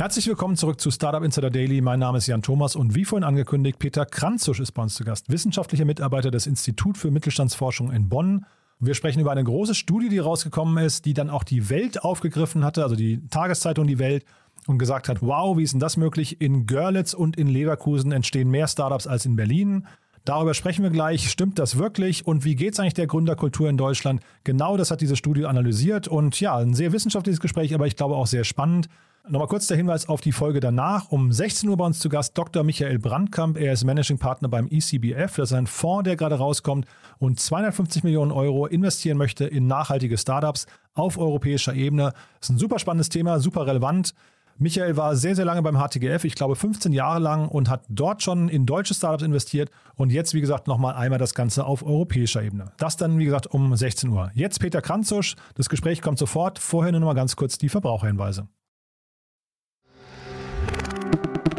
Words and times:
Herzlich 0.00 0.26
willkommen 0.28 0.56
zurück 0.56 0.80
zu 0.80 0.90
Startup 0.90 1.22
Insider 1.22 1.50
Daily. 1.50 1.82
Mein 1.82 1.98
Name 1.98 2.16
ist 2.16 2.26
Jan 2.26 2.40
Thomas 2.40 2.74
und 2.74 2.94
wie 2.94 3.04
vorhin 3.04 3.22
angekündigt, 3.22 3.78
Peter 3.78 4.06
Kranzusch 4.06 4.58
ist 4.58 4.72
bei 4.72 4.82
uns 4.82 4.94
zu 4.94 5.04
Gast, 5.04 5.28
wissenschaftlicher 5.28 5.84
Mitarbeiter 5.84 6.30
des 6.30 6.46
Institut 6.46 6.96
für 6.96 7.10
Mittelstandsforschung 7.10 7.92
in 7.92 8.08
Bonn. 8.08 8.46
Wir 8.78 8.94
sprechen 8.94 9.20
über 9.20 9.30
eine 9.30 9.44
große 9.44 9.74
Studie, 9.74 10.08
die 10.08 10.18
rausgekommen 10.18 10.82
ist, 10.82 11.04
die 11.04 11.12
dann 11.12 11.28
auch 11.28 11.44
die 11.44 11.68
Welt 11.68 12.02
aufgegriffen 12.02 12.64
hatte, 12.64 12.82
also 12.82 12.96
die 12.96 13.28
Tageszeitung 13.28 13.86
Die 13.86 13.98
Welt, 13.98 14.24
und 14.66 14.78
gesagt 14.78 15.10
hat, 15.10 15.20
wow, 15.20 15.58
wie 15.58 15.64
ist 15.64 15.74
denn 15.74 15.80
das 15.80 15.98
möglich? 15.98 16.40
In 16.40 16.64
Görlitz 16.64 17.12
und 17.12 17.36
in 17.36 17.48
Leverkusen 17.48 18.10
entstehen 18.10 18.50
mehr 18.50 18.68
Startups 18.68 19.06
als 19.06 19.26
in 19.26 19.36
Berlin. 19.36 19.86
Darüber 20.24 20.54
sprechen 20.54 20.82
wir 20.82 20.90
gleich. 20.90 21.30
Stimmt 21.30 21.58
das 21.58 21.76
wirklich? 21.76 22.26
Und 22.26 22.46
wie 22.46 22.56
geht 22.56 22.72
es 22.72 22.80
eigentlich 22.80 22.94
der 22.94 23.06
Gründerkultur 23.06 23.68
in 23.68 23.76
Deutschland? 23.76 24.22
Genau 24.44 24.78
das 24.78 24.90
hat 24.90 25.02
diese 25.02 25.16
Studie 25.16 25.44
analysiert. 25.44 26.08
Und 26.08 26.40
ja, 26.40 26.56
ein 26.56 26.72
sehr 26.72 26.92
wissenschaftliches 26.92 27.40
Gespräch, 27.40 27.74
aber 27.74 27.86
ich 27.86 27.96
glaube 27.96 28.16
auch 28.16 28.26
sehr 28.26 28.44
spannend. 28.44 28.88
Nochmal 29.28 29.48
kurz 29.48 29.66
der 29.66 29.76
Hinweis 29.76 30.08
auf 30.08 30.20
die 30.20 30.32
Folge 30.32 30.60
danach. 30.60 31.10
Um 31.10 31.30
16 31.30 31.68
Uhr 31.68 31.76
bei 31.76 31.84
uns 31.84 31.98
zu 31.98 32.08
Gast 32.08 32.36
Dr. 32.36 32.64
Michael 32.64 32.98
Brandkamp. 32.98 33.58
Er 33.58 33.74
ist 33.74 33.84
Managing 33.84 34.18
Partner 34.18 34.48
beim 34.48 34.66
ECBF. 34.66 35.36
Das 35.36 35.50
ist 35.50 35.52
ein 35.52 35.66
Fonds, 35.66 36.04
der 36.04 36.16
gerade 36.16 36.36
rauskommt 36.36 36.86
und 37.18 37.38
250 37.38 38.02
Millionen 38.02 38.32
Euro 38.32 38.66
investieren 38.66 39.18
möchte 39.18 39.44
in 39.44 39.66
nachhaltige 39.66 40.16
Startups 40.16 40.66
auf 40.94 41.18
europäischer 41.18 41.74
Ebene. 41.74 42.12
Das 42.40 42.48
ist 42.48 42.50
ein 42.50 42.58
super 42.58 42.78
spannendes 42.78 43.10
Thema, 43.10 43.40
super 43.40 43.66
relevant. 43.66 44.14
Michael 44.56 44.96
war 44.96 45.16
sehr, 45.16 45.36
sehr 45.36 45.44
lange 45.44 45.62
beim 45.62 45.76
HTGF, 45.76 46.24
ich 46.24 46.34
glaube 46.34 46.56
15 46.56 46.92
Jahre 46.92 47.18
lang 47.18 47.48
und 47.48 47.70
hat 47.70 47.84
dort 47.88 48.22
schon 48.22 48.48
in 48.48 48.66
deutsche 48.66 48.94
Startups 48.94 49.22
investiert 49.22 49.70
und 49.96 50.10
jetzt, 50.10 50.34
wie 50.34 50.40
gesagt, 50.40 50.66
nochmal 50.66 50.94
einmal 50.94 51.18
das 51.18 51.34
Ganze 51.34 51.64
auf 51.64 51.82
europäischer 51.82 52.42
Ebene. 52.42 52.72
Das 52.78 52.96
dann, 52.96 53.18
wie 53.18 53.24
gesagt, 53.24 53.46
um 53.46 53.74
16 53.74 54.10
Uhr. 54.10 54.30
Jetzt 54.34 54.60
Peter 54.60 54.82
Kranzusch, 54.82 55.36
das 55.54 55.68
Gespräch 55.68 56.02
kommt 56.02 56.18
sofort. 56.18 56.58
Vorher 56.58 56.92
nur 56.92 57.00
noch 57.00 57.06
mal 57.06 57.14
ganz 57.14 57.36
kurz 57.36 57.56
die 57.56 57.68
Verbraucherhinweise. 57.70 58.48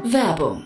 Werbung. 0.03 0.66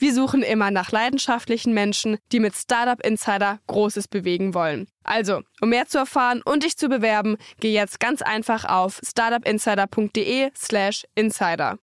Wir 0.01 0.13
suchen 0.15 0.41
immer 0.41 0.71
nach 0.71 0.91
leidenschaftlichen 0.91 1.75
Menschen, 1.75 2.17
die 2.31 2.39
mit 2.39 2.55
Startup 2.55 2.99
Insider 3.05 3.59
Großes 3.67 4.07
bewegen 4.07 4.55
wollen. 4.55 4.87
Also, 5.03 5.41
um 5.61 5.69
mehr 5.69 5.85
zu 5.85 5.99
erfahren 5.99 6.41
und 6.43 6.63
dich 6.63 6.75
zu 6.75 6.89
bewerben, 6.89 7.37
geh 7.59 7.71
jetzt 7.71 7.99
ganz 7.99 8.23
einfach 8.23 8.65
auf 8.65 8.99
startupinsider.de/slash 9.07 11.03
insider. 11.13 11.77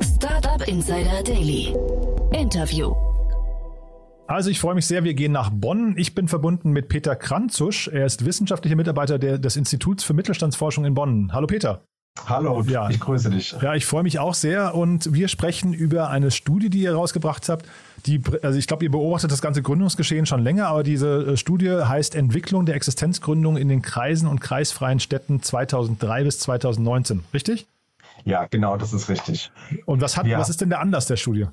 Startup 0.00 0.66
Insider 0.66 1.22
Daily. 1.22 1.76
Interview. 2.32 2.92
Also 4.26 4.50
ich 4.50 4.58
freue 4.58 4.74
mich 4.74 4.88
sehr, 4.88 5.04
wir 5.04 5.14
gehen 5.14 5.30
nach 5.30 5.50
Bonn. 5.52 5.94
Ich 5.96 6.16
bin 6.16 6.26
verbunden 6.26 6.72
mit 6.72 6.88
Peter 6.88 7.14
Kranzusch. 7.14 7.86
Er 7.86 8.04
ist 8.04 8.24
wissenschaftlicher 8.24 8.74
Mitarbeiter 8.74 9.20
der, 9.20 9.38
des 9.38 9.54
Instituts 9.54 10.02
für 10.02 10.14
Mittelstandsforschung 10.14 10.86
in 10.86 10.94
Bonn. 10.94 11.32
Hallo 11.32 11.46
Peter. 11.46 11.84
Hallo, 12.26 12.62
ja. 12.62 12.90
ich 12.90 13.00
grüße 13.00 13.30
dich. 13.30 13.54
Ja, 13.62 13.74
ich 13.74 13.86
freue 13.86 14.02
mich 14.02 14.18
auch 14.18 14.34
sehr 14.34 14.74
und 14.74 15.14
wir 15.14 15.28
sprechen 15.28 15.72
über 15.72 16.10
eine 16.10 16.30
Studie, 16.30 16.68
die 16.68 16.82
ihr 16.82 16.94
rausgebracht 16.94 17.48
habt. 17.48 17.66
Die, 18.04 18.20
also 18.42 18.58
ich 18.58 18.66
glaube, 18.66 18.84
ihr 18.84 18.90
beobachtet 18.90 19.32
das 19.32 19.40
ganze 19.40 19.62
Gründungsgeschehen 19.62 20.26
schon 20.26 20.42
länger, 20.42 20.66
aber 20.66 20.82
diese 20.82 21.32
äh, 21.32 21.36
Studie 21.36 21.70
heißt 21.70 22.14
Entwicklung 22.14 22.66
der 22.66 22.74
Existenzgründung 22.74 23.56
in 23.56 23.68
den 23.68 23.80
Kreisen 23.80 24.28
und 24.28 24.40
kreisfreien 24.40 25.00
Städten 25.00 25.42
2003 25.42 26.24
bis 26.24 26.38
2019, 26.40 27.24
richtig? 27.32 27.66
Ja, 28.24 28.46
genau, 28.50 28.76
das 28.76 28.92
ist 28.92 29.08
richtig. 29.08 29.50
Und 29.86 30.00
was, 30.00 30.16
hat, 30.16 30.26
ja. 30.26 30.38
was 30.38 30.50
ist 30.50 30.60
denn 30.60 30.68
der 30.68 30.80
Anlass 30.80 31.06
der 31.06 31.16
Studie? 31.16 31.46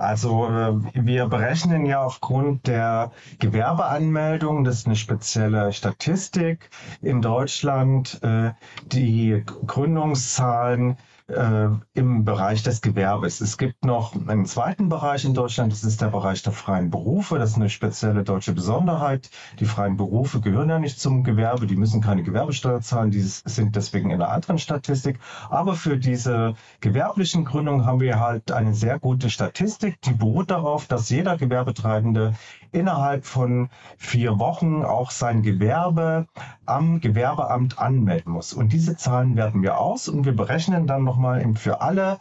Also 0.00 0.46
äh, 0.46 0.72
wir 0.94 1.26
berechnen 1.26 1.84
ja 1.84 2.02
aufgrund 2.02 2.66
der 2.66 3.12
Gewerbeanmeldung, 3.38 4.64
das 4.64 4.76
ist 4.76 4.86
eine 4.86 4.96
spezielle 4.96 5.74
Statistik 5.74 6.70
in 7.02 7.20
Deutschland, 7.20 8.18
äh, 8.22 8.52
die 8.86 9.44
Gründungszahlen 9.66 10.96
äh, 11.30 11.68
im 11.94 12.24
Bereich 12.24 12.62
des 12.62 12.80
Gewerbes. 12.80 13.40
Es 13.40 13.58
gibt 13.58 13.84
noch 13.84 14.14
einen 14.14 14.46
zweiten 14.46 14.88
Bereich 14.88 15.24
in 15.24 15.34
Deutschland, 15.34 15.72
das 15.72 15.84
ist 15.84 16.00
der 16.00 16.08
Bereich 16.08 16.42
der 16.42 16.52
freien 16.52 16.90
Berufe. 16.90 17.38
Das 17.38 17.50
ist 17.50 17.56
eine 17.56 17.70
spezielle 17.70 18.24
deutsche 18.24 18.52
Besonderheit. 18.52 19.30
Die 19.58 19.64
freien 19.64 19.96
Berufe 19.96 20.40
gehören 20.40 20.68
ja 20.68 20.78
nicht 20.78 21.00
zum 21.00 21.24
Gewerbe, 21.24 21.66
die 21.66 21.76
müssen 21.76 22.00
keine 22.00 22.22
Gewerbesteuer 22.22 22.80
zahlen, 22.80 23.10
die 23.10 23.22
sind 23.22 23.76
deswegen 23.76 24.10
in 24.10 24.20
einer 24.20 24.30
anderen 24.30 24.58
Statistik. 24.58 25.18
Aber 25.48 25.74
für 25.74 25.96
diese 25.96 26.54
gewerblichen 26.80 27.44
Gründungen 27.44 27.86
haben 27.86 28.00
wir 28.00 28.20
halt 28.20 28.52
eine 28.52 28.74
sehr 28.74 28.98
gute 28.98 29.30
Statistik, 29.30 30.00
die 30.02 30.14
beruht 30.14 30.50
darauf, 30.50 30.86
dass 30.86 31.10
jeder 31.10 31.36
Gewerbetreibende 31.36 32.34
innerhalb 32.72 33.24
von 33.24 33.68
vier 33.96 34.38
Wochen 34.38 34.82
auch 34.82 35.10
sein 35.10 35.42
Gewerbe 35.42 36.26
am 36.66 37.00
Gewerbeamt 37.00 37.78
anmelden 37.78 38.32
muss. 38.32 38.52
Und 38.52 38.72
diese 38.72 38.96
Zahlen 38.96 39.36
werten 39.36 39.62
wir 39.62 39.78
aus 39.78 40.08
und 40.08 40.24
wir 40.24 40.34
berechnen 40.34 40.86
dann 40.86 41.04
nochmal 41.04 41.44
für 41.56 41.80
alle 41.80 42.18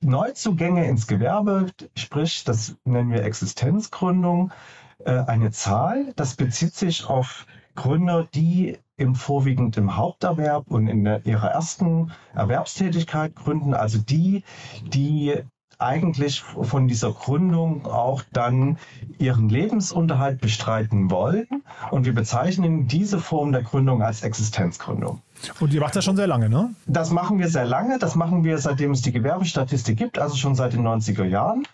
Neuzugänge 0.00 0.86
ins 0.86 1.06
Gewerbe, 1.06 1.66
sprich, 1.96 2.44
das 2.44 2.76
nennen 2.84 3.10
wir 3.10 3.24
Existenzgründung, 3.24 4.52
äh, 4.98 5.12
eine 5.12 5.50
Zahl. 5.50 6.12
Das 6.16 6.34
bezieht 6.34 6.74
sich 6.74 7.06
auf 7.06 7.46
Gründer, 7.74 8.28
die 8.34 8.78
im 8.96 9.14
vorwiegend 9.14 9.76
im 9.76 9.96
Haupterwerb 9.96 10.68
und 10.68 10.86
in 10.86 11.04
der, 11.04 11.26
ihrer 11.26 11.50
ersten 11.50 12.12
Erwerbstätigkeit 12.34 13.34
gründen, 13.34 13.74
also 13.74 13.98
die, 13.98 14.44
die 14.82 15.42
eigentlich 15.84 16.42
von 16.42 16.88
dieser 16.88 17.12
Gründung 17.12 17.86
auch 17.86 18.22
dann 18.32 18.78
ihren 19.18 19.48
Lebensunterhalt 19.48 20.40
bestreiten 20.40 21.10
wollen. 21.10 21.46
Und 21.90 22.06
wir 22.06 22.14
bezeichnen 22.14 22.88
diese 22.88 23.18
Form 23.18 23.52
der 23.52 23.62
Gründung 23.62 24.02
als 24.02 24.22
Existenzgründung. 24.22 25.20
Und 25.60 25.74
ihr 25.74 25.80
macht 25.80 25.96
das 25.96 26.04
schon 26.04 26.16
sehr 26.16 26.26
lange, 26.26 26.48
ne? 26.48 26.74
Das 26.86 27.10
machen 27.10 27.38
wir 27.38 27.48
sehr 27.48 27.66
lange. 27.66 27.98
Das 27.98 28.14
machen 28.14 28.44
wir, 28.44 28.58
seitdem 28.58 28.92
es 28.92 29.02
die 29.02 29.12
Gewerbestatistik 29.12 29.98
gibt, 29.98 30.18
also 30.18 30.36
schon 30.36 30.54
seit 30.54 30.72
den 30.72 30.86
90er 30.86 31.24
Jahren. 31.24 31.64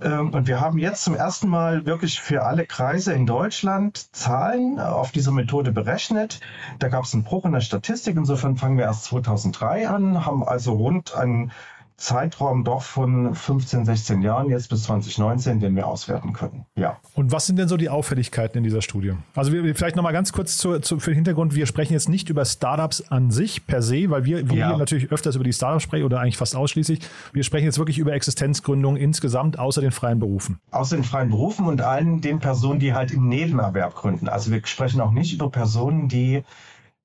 Ähm, 0.00 0.30
und 0.30 0.46
wir 0.46 0.60
haben 0.60 0.78
jetzt 0.78 1.04
zum 1.04 1.14
ersten 1.14 1.48
Mal 1.48 1.86
wirklich 1.86 2.20
für 2.20 2.44
alle 2.44 2.66
Kreise 2.66 3.12
in 3.12 3.26
Deutschland 3.26 4.14
Zahlen 4.14 4.78
auf 4.78 5.10
dieser 5.10 5.32
Methode 5.32 5.72
berechnet. 5.72 6.40
Da 6.78 6.88
gab 6.88 7.04
es 7.04 7.14
einen 7.14 7.24
Bruch 7.24 7.44
in 7.44 7.52
der 7.52 7.60
Statistik. 7.60 8.16
Insofern 8.16 8.56
fangen 8.56 8.76
wir 8.76 8.84
erst 8.84 9.04
2003 9.04 9.88
an, 9.88 10.26
haben 10.26 10.46
also 10.46 10.72
rund 10.74 11.14
ein 11.14 11.52
Zeitraum 11.96 12.62
doch 12.62 12.82
von 12.82 13.34
15, 13.34 13.86
16 13.86 14.20
Jahren 14.20 14.50
jetzt 14.50 14.68
bis 14.68 14.82
2019, 14.82 15.60
den 15.60 15.74
wir 15.76 15.86
auswerten 15.86 16.34
können. 16.34 16.66
Ja. 16.74 16.98
Und 17.14 17.32
was 17.32 17.46
sind 17.46 17.58
denn 17.58 17.68
so 17.68 17.78
die 17.78 17.88
Auffälligkeiten 17.88 18.58
in 18.58 18.64
dieser 18.64 18.82
Studie? 18.82 19.14
Also 19.34 19.50
wir, 19.52 19.74
vielleicht 19.74 19.96
nochmal 19.96 20.12
ganz 20.12 20.32
kurz 20.32 20.58
zu, 20.58 20.78
zu, 20.80 21.00
für 21.00 21.10
den 21.10 21.16
Hintergrund. 21.16 21.54
Wir 21.54 21.64
sprechen 21.64 21.94
jetzt 21.94 22.10
nicht 22.10 22.28
über 22.28 22.44
Startups 22.44 23.00
an 23.08 23.30
sich 23.30 23.66
per 23.66 23.80
se, 23.80 24.10
weil 24.10 24.26
wir, 24.26 24.50
wir 24.50 24.58
ja. 24.58 24.76
natürlich 24.76 25.10
öfters 25.10 25.36
über 25.36 25.44
die 25.44 25.54
Startups 25.54 25.84
sprechen 25.84 26.04
oder 26.04 26.20
eigentlich 26.20 26.36
fast 26.36 26.54
ausschließlich. 26.54 27.00
Wir 27.32 27.44
sprechen 27.44 27.64
jetzt 27.64 27.78
wirklich 27.78 27.98
über 27.98 28.12
Existenzgründung 28.12 28.96
insgesamt 28.96 29.58
außer 29.58 29.80
den 29.80 29.92
freien 29.92 30.18
Berufen. 30.18 30.60
Außer 30.72 30.96
den 30.96 31.04
freien 31.04 31.30
Berufen 31.30 31.66
und 31.66 31.80
allen 31.80 32.20
den 32.20 32.40
Personen, 32.40 32.78
die 32.78 32.92
halt 32.92 33.10
im 33.10 33.28
Nebenerwerb 33.28 33.94
gründen. 33.94 34.28
Also 34.28 34.50
wir 34.52 34.60
sprechen 34.66 35.00
auch 35.00 35.12
nicht 35.12 35.32
über 35.32 35.50
Personen, 35.50 36.08
die 36.08 36.44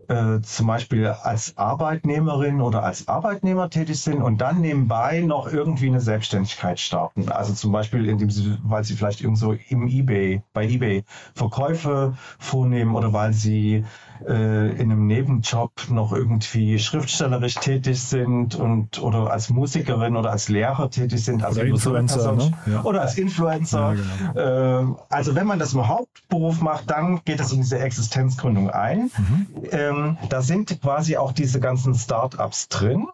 äh, 0.08 0.42
zum 0.42 0.68
Beispiel 0.68 1.08
als 1.08 1.58
Arbeitnehmerin 1.58 2.62
oder 2.62 2.84
als 2.84 3.08
Arbeitnehmer 3.08 3.70
tätig 3.70 4.02
sind 4.02 4.22
und 4.22 4.40
dann 4.40 4.62
nebenbei 4.62 5.22
noch 5.22 5.52
irgendwie 5.52 5.88
eine 5.88 6.02
Selbstständigkeit 6.02 6.80
starten. 6.80 7.30
Also 7.30 7.54
zum 7.54 7.72
Beispiel, 7.72 8.08
indem 8.08 8.30
sie, 8.30 8.58
weil 8.64 8.84
sie 8.84 8.96
vielleicht 8.96 9.22
irgendwo 9.22 9.56
im 9.70 9.88
eBay, 9.88 10.42
bei 10.54 10.66
eBay 10.66 11.04
Verkäufe 11.34 12.16
vornehmen 12.40 12.96
oder 12.96 13.14
weil 13.14 13.34
sie 13.34 13.86
äh, 14.28 14.70
in 14.72 14.92
einem 14.92 15.08
Nebenjob 15.08 15.72
noch 15.90 16.14
irgendwie 16.14 16.78
schriftstellerisch 16.80 17.56
tätig 17.56 18.02
sind 18.02 18.56
und 18.56 19.02
oder 19.02 19.32
als 19.32 19.50
Musikerin 19.50 20.16
oder 20.16 20.32
als 20.32 20.50
Lehrer 20.50 20.90
tätig 20.90 21.24
sind. 21.24 21.44
Also 21.44 21.62
oder 21.62 21.70
Influencer. 21.70 22.32
Ne? 22.34 22.52
Ja. 22.68 22.84
Oder 22.84 23.02
als 23.02 23.18
Influencer. 23.18 23.94
Ja, 23.94 24.34
genau. 24.34 24.92
äh, 24.92 24.96
also 25.10 25.36
wenn 25.36 25.48
man 25.48 25.60
das 25.60 25.74
im 25.74 25.88
Hauptberuf 25.88 26.62
macht, 26.62 26.90
dann 26.90 27.22
geht 27.26 27.40
es 27.40 27.52
in 27.52 27.62
diese 27.62 27.80
Existenzgründung 27.80 28.70
ein. 28.70 29.12
Mhm. 29.18 29.48
Ähm, 29.72 30.01
da 30.30 30.42
sind 30.42 30.82
quasi 30.82 31.18
auch 31.18 31.32
diese 31.32 31.60
ganzen 31.60 31.96
Startups 31.96 32.68
drin. 32.70 33.08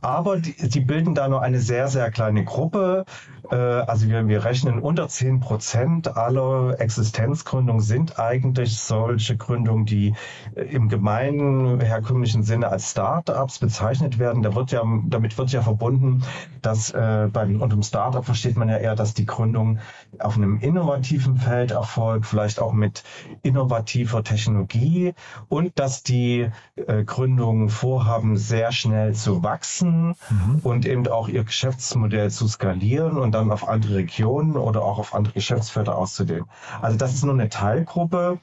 Aber 0.00 0.38
die, 0.38 0.54
die, 0.54 0.80
bilden 0.80 1.14
da 1.14 1.28
nur 1.28 1.42
eine 1.42 1.60
sehr, 1.60 1.88
sehr 1.88 2.10
kleine 2.10 2.42
Gruppe. 2.44 3.04
Äh, 3.50 3.54
also 3.54 4.08
wir, 4.08 4.26
wir 4.26 4.44
rechnen 4.44 4.78
unter 4.78 5.08
10 5.08 5.40
Prozent 5.40 6.16
aller 6.16 6.80
Existenzgründungen 6.80 7.82
sind 7.82 8.18
eigentlich 8.18 8.78
solche 8.78 9.36
Gründungen, 9.36 9.84
die 9.84 10.14
äh, 10.54 10.62
im 10.62 10.88
gemeinen 10.88 11.80
herkömmlichen 11.80 12.42
Sinne 12.42 12.68
als 12.68 12.92
Startups 12.92 13.58
bezeichnet 13.58 14.18
werden. 14.18 14.42
Da 14.42 14.54
wird 14.54 14.72
ja, 14.72 14.82
damit 15.06 15.36
wird 15.36 15.52
ja 15.52 15.60
verbunden, 15.60 16.22
dass 16.62 16.90
äh, 16.90 17.28
beim, 17.30 17.60
unter 17.60 17.76
dem 17.76 17.82
Startup 17.82 18.24
versteht 18.24 18.56
man 18.56 18.70
ja 18.70 18.78
eher, 18.78 18.96
dass 18.96 19.12
die 19.12 19.26
Gründung 19.26 19.80
auf 20.18 20.36
einem 20.36 20.60
innovativen 20.60 21.36
Feld 21.36 21.72
erfolgt, 21.72 22.24
vielleicht 22.24 22.58
auch 22.58 22.72
mit 22.72 23.04
innovativer 23.42 24.24
Technologie 24.24 25.12
und 25.48 25.78
dass 25.78 26.02
die 26.02 26.48
äh, 26.76 27.04
Gründungen 27.04 27.68
vorhaben, 27.68 28.38
sehr 28.38 28.72
schnell 28.72 29.12
zu 29.12 29.42
wachsen 29.42 29.57
wachsen 29.58 30.14
mhm. 30.30 30.60
und 30.62 30.86
eben 30.86 31.06
auch 31.08 31.28
ihr 31.28 31.42
Geschäftsmodell 31.42 32.30
zu 32.30 32.46
skalieren 32.46 33.18
und 33.18 33.32
dann 33.32 33.50
auf 33.50 33.68
andere 33.68 33.96
Regionen 33.96 34.56
oder 34.56 34.82
auch 34.82 34.98
auf 34.98 35.14
andere 35.14 35.34
Geschäftsfelder 35.34 35.96
auszudehnen. 35.96 36.44
Also 36.80 36.96
das 36.96 37.14
ist 37.14 37.24
nur 37.24 37.34
eine 37.34 37.48
Teilgruppe 37.48 38.38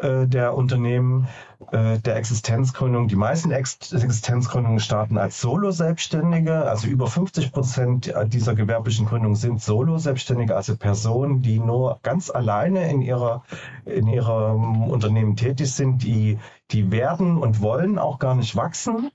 äh, 0.00 0.26
der 0.26 0.54
Unternehmen 0.54 1.28
äh, 1.72 1.98
der 1.98 2.16
Existenzgründung. 2.16 3.08
Die 3.08 3.16
meisten 3.16 3.50
Ex 3.50 3.92
Existenzgründungen 3.92 4.80
starten 4.80 5.18
als 5.18 5.40
Solo-Selbstständige. 5.40 6.62
Also 6.64 6.86
über 6.86 7.06
50 7.06 7.52
Prozent 7.52 8.14
dieser 8.26 8.54
gewerblichen 8.54 9.06
Gründungen 9.06 9.36
sind 9.36 9.60
Solo-Selbstständige, 9.60 10.54
also 10.54 10.76
Personen, 10.76 11.42
die 11.42 11.58
nur 11.58 11.98
ganz 12.02 12.30
alleine 12.30 12.90
in 12.90 13.02
ihrer 13.02 13.42
in 13.84 14.06
ihrem 14.06 14.84
Unternehmen 14.84 15.36
tätig 15.36 15.72
sind, 15.72 16.02
die 16.02 16.38
die 16.70 16.90
werden 16.90 17.38
und 17.38 17.62
wollen 17.62 17.98
auch 17.98 18.18
gar 18.18 18.34
nicht 18.34 18.54
wachsen. 18.54 19.10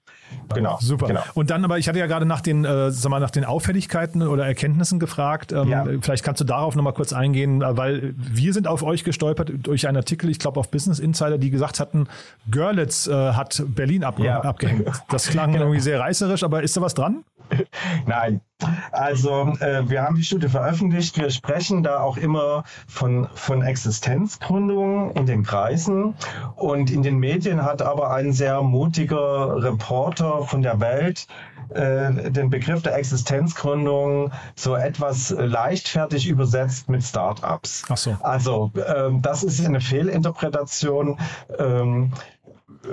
Genau. 0.54 0.78
Super. 0.81 1.07
Genau. 1.07 1.22
Und 1.36 1.51
dann 1.51 1.63
aber, 1.63 1.78
ich 1.78 1.88
hatte 1.88 2.00
ja 2.00 2.07
gerade 2.07 2.25
nach 2.25 2.42
den, 2.42 2.66
äh, 2.66 2.89
sag 2.89 3.12
mal, 3.12 3.19
nach 3.19 3.30
den 3.30 3.46
Auffälligkeiten 3.46 4.24
oder 4.24 4.48
Erkenntnissen 4.48 5.00
gefragt. 5.00 5.51
Ähm, 5.51 5.69
ja. 5.69 5.86
Vielleicht 6.01 6.24
kannst 6.24 6.42
du 6.42 6.46
darauf 6.46 6.75
nochmal 6.75 6.94
kurz 6.94 7.13
eingehen, 7.13 7.62
äh, 7.62 7.78
weil 7.78 8.16
wir 8.18 8.54
sind 8.54 8.68
auf 8.68 8.81
euch 8.81 9.04
gestolpert 9.04 9.51
durch 9.57 9.88
einen 9.88 9.98
Artikel, 9.98 10.31
ich 10.31 10.39
glaube 10.39 10.60
auf 10.60 10.72
Business 10.72 10.98
Insider, 10.98 11.38
die 11.38 11.51
gesagt 11.51 11.80
hatten, 11.80 12.07
Görlitz 12.50 13.07
äh, 13.07 13.33
hat 13.33 13.63
Berlin 13.68 14.03
abge 14.03 14.25
ja. 14.25 14.41
abgehängt. 14.41 14.89
Das 15.09 15.27
klang 15.27 15.51
genau. 15.53 15.65
irgendwie 15.65 15.81
sehr 15.81 16.00
reißerisch, 16.00 16.44
aber 16.44 16.63
ist 16.63 16.75
da 16.75 16.81
was 16.81 16.94
dran? 16.94 17.24
Nein. 18.06 18.41
Also 18.91 19.53
äh, 19.59 19.89
wir 19.89 20.01
haben 20.01 20.15
die 20.15 20.24
Studie 20.24 20.47
veröffentlicht. 20.47 21.18
Wir 21.18 21.30
sprechen 21.30 21.83
da 21.83 22.00
auch 22.00 22.18
immer 22.18 22.63
von, 22.88 23.27
von 23.33 23.62
Existenzgründungen 23.62 25.12
in 25.12 25.25
den 25.25 25.44
Kreisen. 25.44 26.15
Und 26.56 26.91
in 26.91 27.03
den 27.03 27.18
Medien 27.18 27.63
hat 27.63 27.81
aber 27.81 28.12
ein 28.13 28.31
sehr 28.33 28.62
mutiger 28.62 29.62
Reporter 29.62 30.44
von 30.44 30.62
der 30.62 30.79
Welt 30.79 31.27
äh, 31.69 32.31
den 32.31 32.50
Begriff 32.50 32.81
der 32.81 32.95
Existenzgründung 32.95 34.31
so 34.56 34.75
etwas 34.75 35.30
leichtfertig 35.31 36.27
übersetzt 36.27 36.89
mit 36.89 37.04
Startups. 37.04 37.83
Ach 37.89 37.98
so. 37.98 38.18
Also 38.21 38.71
ähm, 38.88 39.21
das 39.21 39.44
ist 39.44 39.65
eine 39.65 39.81
Fehlinterpretation. 39.81 41.19
Ähm, 41.57 42.12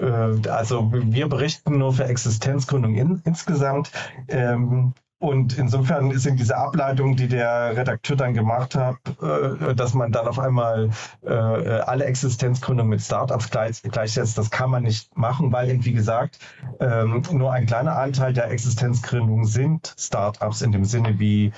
äh, 0.00 0.48
also 0.48 0.90
wir 0.92 1.28
berichten 1.28 1.78
nur 1.78 1.92
für 1.92 2.04
Existenzgründung 2.04 2.94
in, 2.94 3.22
insgesamt. 3.24 3.90
Ähm, 4.28 4.94
und 5.20 5.58
insofern 5.58 6.18
sind 6.18 6.40
diese 6.40 6.56
Ableitungen, 6.56 7.14
die 7.14 7.28
der 7.28 7.76
Redakteur 7.76 8.16
dann 8.16 8.32
gemacht 8.32 8.74
hat, 8.74 8.96
äh, 9.22 9.74
dass 9.74 9.92
man 9.92 10.12
dann 10.12 10.26
auf 10.26 10.38
einmal 10.38 10.88
äh, 11.22 11.30
alle 11.30 12.06
Existenzgründungen 12.06 12.88
mit 12.88 13.02
Startups 13.02 13.50
gleich, 13.50 13.82
gleichsetzt, 13.82 14.38
das 14.38 14.50
kann 14.50 14.70
man 14.70 14.82
nicht 14.82 15.14
machen, 15.18 15.52
weil, 15.52 15.84
wie 15.84 15.92
gesagt, 15.92 16.38
ähm, 16.80 17.22
nur 17.32 17.52
ein 17.52 17.66
kleiner 17.66 17.98
Anteil 17.98 18.32
der 18.32 18.50
Existenzgründungen 18.50 19.44
sind 19.44 19.94
Startups 19.98 20.62
in 20.62 20.72
dem 20.72 20.86
Sinne, 20.86 21.18
wie 21.18 21.52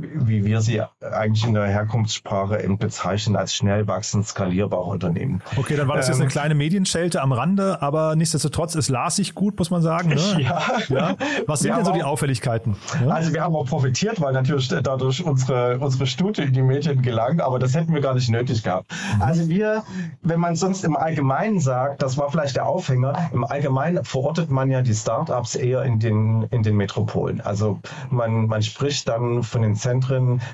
wie 0.00 0.44
wir 0.44 0.60
sie 0.60 0.82
eigentlich 1.00 1.44
in 1.44 1.54
der 1.54 1.66
Herkunftssprache 1.66 2.58
bezeichnen, 2.78 3.36
als 3.36 3.54
schnell 3.54 3.86
wachsend 3.86 4.26
skalierbare 4.26 4.84
Unternehmen. 4.84 5.42
Okay, 5.56 5.76
dann 5.76 5.88
war 5.88 5.96
das 5.96 6.06
ähm, 6.06 6.12
jetzt 6.12 6.20
eine 6.20 6.26
ähm, 6.26 6.30
kleine 6.30 6.54
Medienschelte 6.54 7.22
am 7.22 7.32
Rande, 7.32 7.82
aber 7.82 8.16
nichtsdestotrotz, 8.16 8.74
es 8.74 8.88
las 8.88 9.16
sich 9.16 9.34
gut, 9.34 9.58
muss 9.58 9.70
man 9.70 9.82
sagen. 9.82 10.10
Ne? 10.10 10.18
Ja. 10.38 10.62
ja. 10.88 11.16
Was 11.46 11.60
sind 11.60 11.74
denn 11.74 11.84
so 11.84 11.92
die 11.92 12.04
Auffälligkeiten? 12.04 12.76
Ja? 13.04 13.12
Also 13.12 13.32
wir 13.32 13.42
haben 13.42 13.56
auch 13.56 13.66
profitiert, 13.66 14.20
weil 14.20 14.32
natürlich 14.32 14.68
dadurch 14.68 15.24
unsere, 15.24 15.78
unsere 15.78 16.06
Studie 16.06 16.42
in 16.42 16.52
die 16.52 16.62
Medien 16.62 17.02
gelangt, 17.02 17.40
aber 17.40 17.58
das 17.58 17.74
hätten 17.74 17.92
wir 17.92 18.00
gar 18.00 18.14
nicht 18.14 18.30
nötig 18.30 18.62
gehabt. 18.62 18.90
Mhm. 19.16 19.22
Also 19.22 19.48
wir, 19.48 19.82
wenn 20.22 20.38
man 20.38 20.54
sonst 20.54 20.84
im 20.84 20.96
Allgemeinen 20.96 21.60
sagt, 21.60 22.02
das 22.02 22.16
war 22.16 22.30
vielleicht 22.30 22.56
der 22.56 22.66
Aufhänger, 22.66 23.30
im 23.32 23.44
Allgemeinen 23.44 24.04
verortet 24.04 24.50
man 24.50 24.70
ja 24.70 24.82
die 24.82 24.94
Startups 24.94 25.56
eher 25.56 25.82
in 25.82 25.98
den, 25.98 26.44
in 26.50 26.62
den 26.62 26.76
Metropolen. 26.76 27.40
Also 27.40 27.80
man, 28.10 28.46
man 28.46 28.62
spricht 28.62 29.08
dann 29.08 29.42
von 29.42 29.62
den 29.62 29.74
Zentren, 29.74 29.87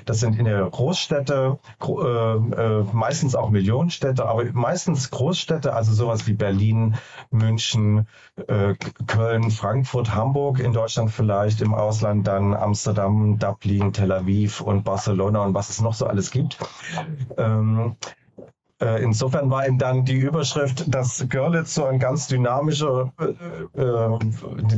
das 0.05 0.19
sind 0.19 0.37
in 0.37 0.45
der 0.45 0.65
Großstädte, 0.69 1.59
äh, 1.81 1.91
äh, 1.91 2.85
meistens 2.93 3.35
auch 3.35 3.49
Millionenstädte, 3.49 4.25
aber 4.25 4.45
meistens 4.53 5.11
Großstädte, 5.11 5.73
also 5.73 5.93
sowas 5.93 6.27
wie 6.27 6.33
Berlin, 6.33 6.95
München, 7.31 8.07
äh, 8.47 8.75
Köln, 9.07 9.51
Frankfurt, 9.51 10.13
Hamburg 10.13 10.59
in 10.59 10.73
Deutschland 10.73 11.11
vielleicht, 11.11 11.61
im 11.61 11.73
Ausland 11.73 12.27
dann 12.27 12.53
Amsterdam, 12.53 13.39
Dublin, 13.39 13.93
Tel 13.93 14.11
Aviv 14.11 14.61
und 14.61 14.83
Barcelona 14.83 15.43
und 15.43 15.53
was 15.53 15.69
es 15.69 15.81
noch 15.81 15.93
so 15.93 16.05
alles 16.05 16.31
gibt. 16.31 16.57
Ähm, 18.79 18.87
äh, 18.87 19.03
insofern 19.03 19.49
war 19.49 19.67
ihm 19.67 19.77
dann 19.77 20.05
die 20.05 20.17
Überschrift, 20.17 20.93
dass 20.93 21.25
Görlitz 21.29 21.75
so 21.75 21.85
ein 21.85 21.99
ganz 21.99 22.27
dynamischer, 22.27 23.11
äh, 23.19 23.81
äh, 23.81 24.19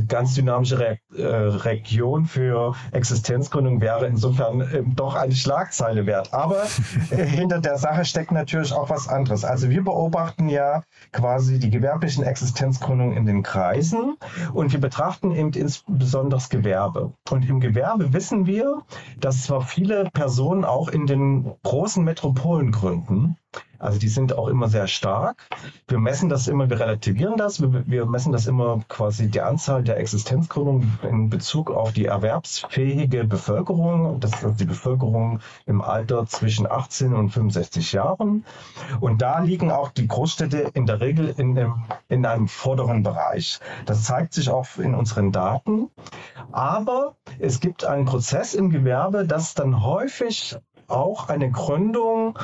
ganz 0.06 0.34
dynamische 0.34 0.78
Re 0.78 0.98
äh, 1.16 1.24
Region 1.24 2.26
für 2.26 2.74
Existenzgründung 2.92 3.80
wäre, 3.80 4.06
insofern 4.06 4.60
äh, 4.60 4.82
doch 4.94 5.14
eine 5.14 5.34
Schlagzeile 5.34 6.06
wert. 6.06 6.32
Aber 6.32 6.64
hinter 7.10 7.60
der 7.60 7.78
Sache 7.78 8.04
steckt 8.04 8.32
natürlich 8.32 8.72
auch 8.72 8.90
was 8.90 9.08
anderes. 9.08 9.44
Also 9.44 9.70
wir 9.70 9.82
beobachten 9.82 10.48
ja 10.48 10.82
quasi 11.12 11.58
die 11.58 11.70
gewerblichen 11.70 12.24
Existenzgründungen 12.24 13.16
in 13.16 13.26
den 13.26 13.42
Kreisen 13.42 14.16
und 14.52 14.72
wir 14.72 14.80
betrachten 14.80 15.32
eben 15.32 15.52
insbesondere 15.52 16.38
das 16.38 16.48
Gewerbe. 16.50 17.12
Und 17.30 17.48
im 17.48 17.60
Gewerbe 17.60 18.12
wissen 18.12 18.46
wir, 18.46 18.82
dass 19.18 19.44
zwar 19.44 19.62
viele 19.62 20.04
Personen 20.12 20.64
auch 20.64 20.88
in 20.88 21.06
den 21.06 21.52
großen 21.62 22.04
Metropolen 22.04 22.70
gründen, 22.72 23.36
also 23.78 23.98
die 23.98 24.08
sind 24.08 24.36
auch 24.36 24.48
immer 24.48 24.68
sehr 24.68 24.88
stark. 24.88 25.46
Wir 25.86 25.98
messen 25.98 26.28
das 26.28 26.48
immer, 26.48 26.68
wir 26.68 26.80
relativieren 26.80 27.36
das. 27.36 27.60
Wir, 27.60 27.86
wir 27.86 28.06
messen 28.06 28.32
das 28.32 28.46
immer 28.46 28.80
quasi 28.88 29.28
die 29.28 29.40
Anzahl 29.40 29.84
der 29.84 29.98
Existenzgründungen 29.98 30.98
in 31.02 31.30
Bezug 31.30 31.70
auf 31.70 31.92
die 31.92 32.06
erwerbsfähige 32.06 33.24
Bevölkerung. 33.24 34.18
Das 34.20 34.42
ist 34.42 34.60
die 34.60 34.64
Bevölkerung 34.64 35.40
im 35.66 35.80
Alter 35.80 36.26
zwischen 36.26 36.70
18 36.70 37.14
und 37.14 37.30
65 37.30 37.92
Jahren. 37.92 38.44
Und 39.00 39.22
da 39.22 39.38
liegen 39.38 39.70
auch 39.70 39.90
die 39.90 40.08
Großstädte 40.08 40.70
in 40.74 40.86
der 40.86 41.00
Regel 41.00 41.32
in, 41.36 41.54
dem, 41.54 41.84
in 42.08 42.26
einem 42.26 42.48
vorderen 42.48 43.02
Bereich. 43.04 43.60
Das 43.86 44.04
zeigt 44.04 44.34
sich 44.34 44.50
auch 44.50 44.66
in 44.78 44.94
unseren 44.94 45.30
Daten. 45.30 45.90
Aber 46.50 47.14
es 47.38 47.60
gibt 47.60 47.84
einen 47.84 48.06
Prozess 48.06 48.54
im 48.54 48.70
Gewerbe, 48.70 49.24
dass 49.24 49.54
dann 49.54 49.84
häufig 49.84 50.56
auch 50.88 51.28
eine 51.28 51.50
Gründung 51.50 52.38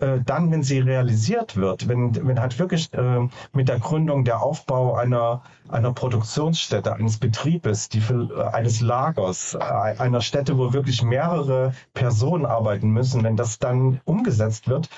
äh, 0.00 0.18
dann, 0.24 0.50
wenn 0.50 0.62
sie 0.62 0.80
realisiert 0.80 1.56
wird, 1.56 1.88
wenn, 1.88 2.26
wenn 2.26 2.40
halt 2.40 2.58
wirklich 2.58 2.92
äh, 2.92 3.28
mit 3.52 3.68
der 3.68 3.78
Gründung 3.78 4.24
der 4.24 4.42
Aufbau 4.42 4.94
einer, 4.94 5.42
einer 5.68 5.92
Produktionsstätte, 5.92 6.92
eines 6.92 7.18
Betriebes, 7.18 7.88
die 7.88 7.98
äh, 7.98 8.42
eines 8.52 8.80
Lagers, 8.80 9.54
äh, 9.54 9.58
einer 9.60 10.20
Stätte, 10.20 10.58
wo 10.58 10.72
wirklich 10.72 11.02
mehrere 11.02 11.72
Personen 11.94 12.46
arbeiten 12.46 12.90
müssen, 12.90 13.22
wenn 13.22 13.36
das 13.36 13.58
dann 13.58 14.00
umgesetzt 14.04 14.68
wird, 14.68 14.88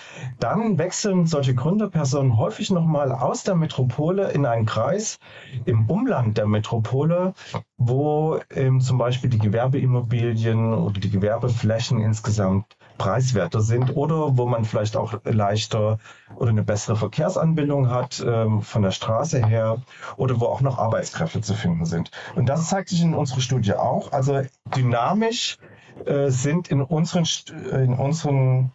dann 0.40 0.78
wechseln 0.78 1.26
solche 1.26 1.54
Gründerpersonen 1.54 2.38
häufig 2.38 2.70
nochmal 2.70 3.12
aus 3.12 3.44
der 3.44 3.56
Metropole 3.56 4.30
in 4.30 4.46
einen 4.46 4.66
Kreis 4.66 5.18
im 5.66 5.88
Umland 5.90 6.38
der 6.38 6.46
Metropole, 6.46 7.34
wo 7.76 8.40
ähm, 8.54 8.80
zum 8.80 8.96
Beispiel 8.96 9.28
die 9.28 9.38
Gewerbeimmobilien 9.38 10.72
oder 10.72 10.98
die 10.98 11.10
Gewerbeflächen 11.10 12.00
insgesamt 12.00 12.76
preiswerter 12.98 13.60
sind 13.60 13.96
oder 13.96 14.36
wo 14.36 14.46
man 14.46 14.64
vielleicht 14.64 14.96
auch 14.96 15.14
leichter 15.24 15.98
oder 16.36 16.50
eine 16.50 16.62
bessere 16.62 16.96
Verkehrsanbindung 16.96 17.90
hat 17.90 18.22
ähm, 18.26 18.62
von 18.62 18.82
der 18.82 18.90
Straße 18.90 19.44
her 19.46 19.80
oder 20.16 20.40
wo 20.40 20.46
auch 20.46 20.60
noch 20.60 20.78
Arbeitskräfte 20.78 21.40
zu 21.40 21.54
finden 21.54 21.86
sind. 21.86 22.10
Und 22.34 22.48
das 22.48 22.68
zeigt 22.68 22.90
sich 22.90 23.02
in 23.02 23.14
unserer 23.14 23.40
Studie 23.40 23.74
auch. 23.74 24.12
Also 24.12 24.42
dynamisch 24.76 25.58
äh, 26.04 26.30
sind 26.30 26.68
in 26.68 26.82
unseren, 26.82 27.24
in 27.72 27.94
unseren 27.94 28.72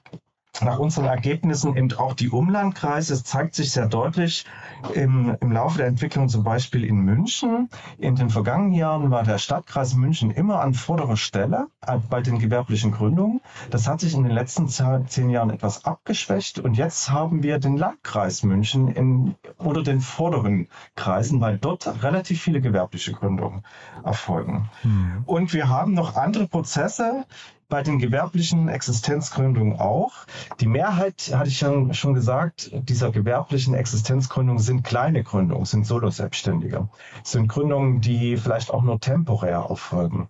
nach 0.62 0.77
unseren 0.77 1.05
Ergebnissen 1.05 1.75
eben 1.75 1.91
auch 1.93 2.13
die 2.13 2.29
Umlandkreise. 2.29 3.13
Es 3.13 3.24
zeigt 3.24 3.55
sich 3.55 3.72
sehr 3.72 3.88
deutlich 3.88 4.45
im, 4.93 5.36
im 5.39 5.51
Laufe 5.51 5.79
der 5.79 5.88
Entwicklung, 5.88 6.29
zum 6.29 6.43
Beispiel 6.43 6.83
in 6.83 6.98
München. 6.98 7.69
In 7.98 8.15
den 8.15 8.29
vergangenen 8.29 8.74
Jahren 8.74 9.10
war 9.10 9.24
der 9.24 9.39
Stadtkreis 9.39 9.95
München 9.95 10.29
immer 10.29 10.62
an 10.62 10.74
vorderer 10.74 11.17
Stelle 11.17 11.67
äh, 11.81 11.98
bei 12.10 12.22
den 12.22 12.38
gewerblichen 12.38 12.91
Gründungen. 12.91 13.41
Das 13.72 13.88
hat 13.88 14.01
sich 14.01 14.13
in 14.13 14.24
den 14.24 14.31
letzten 14.31 14.67
zehn 14.67 15.29
Jahren 15.29 15.50
etwas 15.50 15.86
abgeschwächt 15.86 16.60
und 16.60 16.75
jetzt 16.75 17.10
haben 17.10 17.41
wir 17.41 17.60
den 17.60 17.77
Landkreis 17.77 18.43
München 18.43 18.89
in, 18.89 19.36
oder 19.57 19.81
den 19.81 20.01
vorderen 20.01 20.67
Kreisen, 20.95 21.41
weil 21.41 21.57
dort 21.57 22.03
relativ 22.03 22.41
viele 22.41 22.62
gewerbliche 22.62 23.13
Gründungen 23.13 23.63
erfolgen. 24.03 24.69
Mhm. 24.83 25.24
Und 25.25 25.53
wir 25.53 25.69
haben 25.69 25.93
noch 25.93 26.15
andere 26.15 26.48
Prozesse, 26.48 27.25
bei 27.70 27.82
den 27.82 28.00
gewerblichen 28.00 28.67
Existenzgründungen 28.67 29.79
auch. 29.79 30.25
Die 30.60 30.67
Mehrheit, 30.67 31.32
hatte 31.34 31.50
ich 31.50 31.58
schon 31.58 32.13
gesagt, 32.13 32.72
dieser 32.74 33.12
gewerblichen 33.12 33.74
Existenzgründungen 33.74 34.62
sind 34.62 34.84
kleine 34.84 35.24
Gründungen, 35.24 35.65
sind 35.65 35.86
Solo-Selbstständige, 35.86 36.88
sind 37.24 37.48
Gründungen, 37.48 38.01
die 38.01 38.38
vielleicht 38.38 38.72
auch 38.72 38.84
nur 38.84 39.00
temporär 39.00 39.65
erfolgen. 39.70 40.29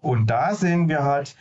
Und 0.00 0.28
da 0.28 0.54
sehen 0.54 0.88
wir 0.88 1.04
halt, 1.04 1.36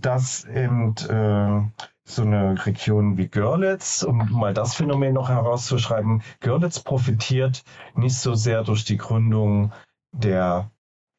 dass 0.00 0.44
eben 0.44 0.94
äh, 1.08 1.84
so 2.04 2.22
eine 2.22 2.66
Region 2.66 3.16
wie 3.16 3.28
Görlitz, 3.28 4.02
um 4.02 4.30
mal 4.32 4.52
das 4.52 4.74
Phänomen 4.74 5.14
noch 5.14 5.28
herauszuschreiben, 5.28 6.22
Görlitz 6.40 6.80
profitiert 6.80 7.62
nicht 7.94 8.16
so 8.16 8.34
sehr 8.34 8.64
durch 8.64 8.84
die 8.84 8.96
Gründung 8.96 9.72
der 10.12 10.70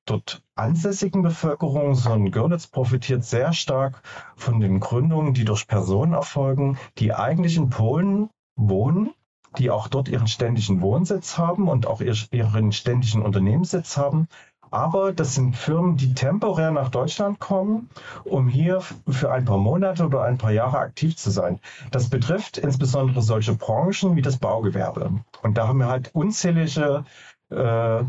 dort 0.06 0.44
ansässigen 0.56 1.22
Bevölkerung, 1.22 1.96
sondern 1.96 2.32
Görlitz 2.32 2.68
profitiert 2.68 3.24
sehr 3.24 3.54
stark 3.54 4.02
von 4.36 4.60
den 4.60 4.80
Gründungen, 4.80 5.34
die 5.34 5.46
durch 5.46 5.68
Personen 5.68 6.14
erfolgen, 6.14 6.78
die 6.98 7.14
eigentlich 7.14 7.58
in 7.58 7.70
Polen 7.70 8.30
wohnen, 8.56 9.14
die 9.58 9.70
auch 9.70 9.88
dort 9.88 10.08
ihren 10.08 10.28
ständigen 10.28 10.82
Wohnsitz 10.82 11.38
haben 11.38 11.68
und 11.68 11.86
auch 11.86 12.02
ihren 12.02 12.72
ständigen 12.72 13.22
Unternehmenssitz 13.22 13.98
haben. 13.98 14.28
Aber 14.74 15.12
das 15.12 15.36
sind 15.36 15.58
Firmen, 15.58 15.98
die 15.98 16.14
temporär 16.14 16.72
nach 16.72 16.90
Deutschland 16.90 17.40
kommen, 17.40 17.90
um 18.24 18.48
hier 18.48 18.80
für 18.80 19.30
ein 19.30 19.44
paar 19.44 19.58
Monate 19.58 20.06
oder 20.06 20.24
ein 20.24 20.38
paar 20.38 20.52
Jahre 20.52 20.80
aktiv 20.80 21.18
zu 21.18 21.30
sein. 21.30 21.60
Das 21.92 22.10
betrifft 22.10 22.58
insbesondere 22.58 23.22
solche 23.22 23.54
Branchen 23.54 24.16
wie 24.16 24.22
das 24.22 24.38
Baugewerbe. 24.38 25.12
Und 25.44 25.58
da 25.58 25.68
haben 25.68 25.80
wir 25.80 25.88
halt 25.88 26.12
unzählige 26.16 27.04
äh, 27.50 28.04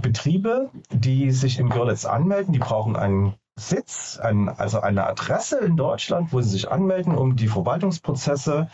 Betriebe, 0.00 0.70
die 0.90 1.30
sich 1.30 1.58
in 1.58 1.68
Görlitz 1.68 2.04
anmelden, 2.04 2.52
die 2.52 2.58
brauchen 2.58 2.96
einen 2.96 3.34
Sitz, 3.56 4.18
ein, 4.18 4.48
also 4.48 4.80
eine 4.80 5.06
Adresse 5.06 5.58
in 5.58 5.76
Deutschland, 5.76 6.32
wo 6.32 6.40
sie 6.40 6.50
sich 6.50 6.70
anmelden, 6.70 7.14
um 7.14 7.36
die 7.36 7.48
Verwaltungsprozesse 7.48 8.68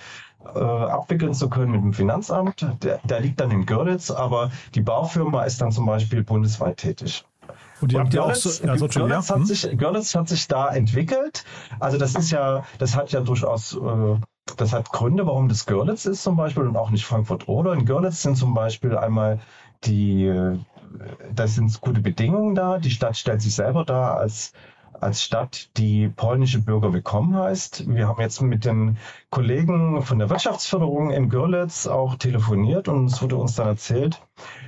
äh, 0.54 0.58
abwickeln 0.58 1.34
zu 1.34 1.48
können 1.48 1.72
mit 1.72 1.82
dem 1.82 1.92
Finanzamt. 1.92 2.66
Der, 2.82 3.00
der, 3.02 3.20
liegt 3.20 3.40
dann 3.40 3.50
in 3.50 3.66
Görlitz, 3.66 4.10
aber 4.10 4.52
die 4.74 4.82
Baufirma 4.82 5.44
ist 5.44 5.60
dann 5.60 5.72
zum 5.72 5.86
Beispiel 5.86 6.22
bundesweit 6.22 6.76
tätig. 6.76 7.24
Und 7.80 7.92
die 7.92 7.98
habt 7.98 8.14
ihr 8.14 8.24
auch 8.24 8.34
so, 8.34 8.48
also 8.68 8.86
Görlitz, 8.88 9.30
hat 9.30 9.38
hm? 9.38 9.44
sich, 9.46 9.76
Görlitz 9.76 10.14
hat 10.14 10.28
sich 10.28 10.46
da 10.46 10.68
entwickelt. 10.68 11.44
Also 11.80 11.98
das 11.98 12.14
ist 12.14 12.30
ja, 12.30 12.64
das 12.78 12.96
hat 12.96 13.10
ja 13.12 13.20
durchaus 13.20 13.74
äh, 13.74 14.16
das 14.56 14.72
hat 14.72 14.92
Gründe, 14.92 15.26
warum 15.26 15.48
das 15.48 15.66
Görlitz 15.66 16.06
ist 16.06 16.22
zum 16.22 16.36
Beispiel 16.36 16.64
und 16.64 16.76
auch 16.76 16.90
nicht 16.90 17.04
Frankfurt 17.04 17.48
oder. 17.48 17.72
In 17.72 17.84
Görlitz 17.84 18.22
sind 18.22 18.36
zum 18.36 18.54
Beispiel 18.54 18.96
einmal 18.96 19.40
die, 19.84 20.32
da 21.34 21.46
sind 21.46 21.80
gute 21.80 22.00
Bedingungen 22.00 22.54
da. 22.54 22.78
Die 22.78 22.90
Stadt 22.90 23.16
stellt 23.16 23.42
sich 23.42 23.54
selber 23.54 23.84
dar 23.84 24.16
als 24.18 24.52
als 25.00 25.22
Stadt, 25.22 25.76
die 25.76 26.08
polnische 26.08 26.60
Bürger 26.60 26.92
willkommen 26.92 27.36
heißt. 27.36 27.88
Wir 27.88 28.08
haben 28.08 28.20
jetzt 28.20 28.40
mit 28.40 28.64
den 28.64 28.96
Kollegen 29.30 30.02
von 30.02 30.18
der 30.18 30.30
Wirtschaftsförderung 30.30 31.10
in 31.10 31.28
Görlitz 31.28 31.86
auch 31.86 32.16
telefoniert 32.16 32.88
und 32.88 33.06
es 33.06 33.22
wurde 33.22 33.36
uns 33.36 33.54
dann 33.56 33.68
erzählt, 33.68 34.22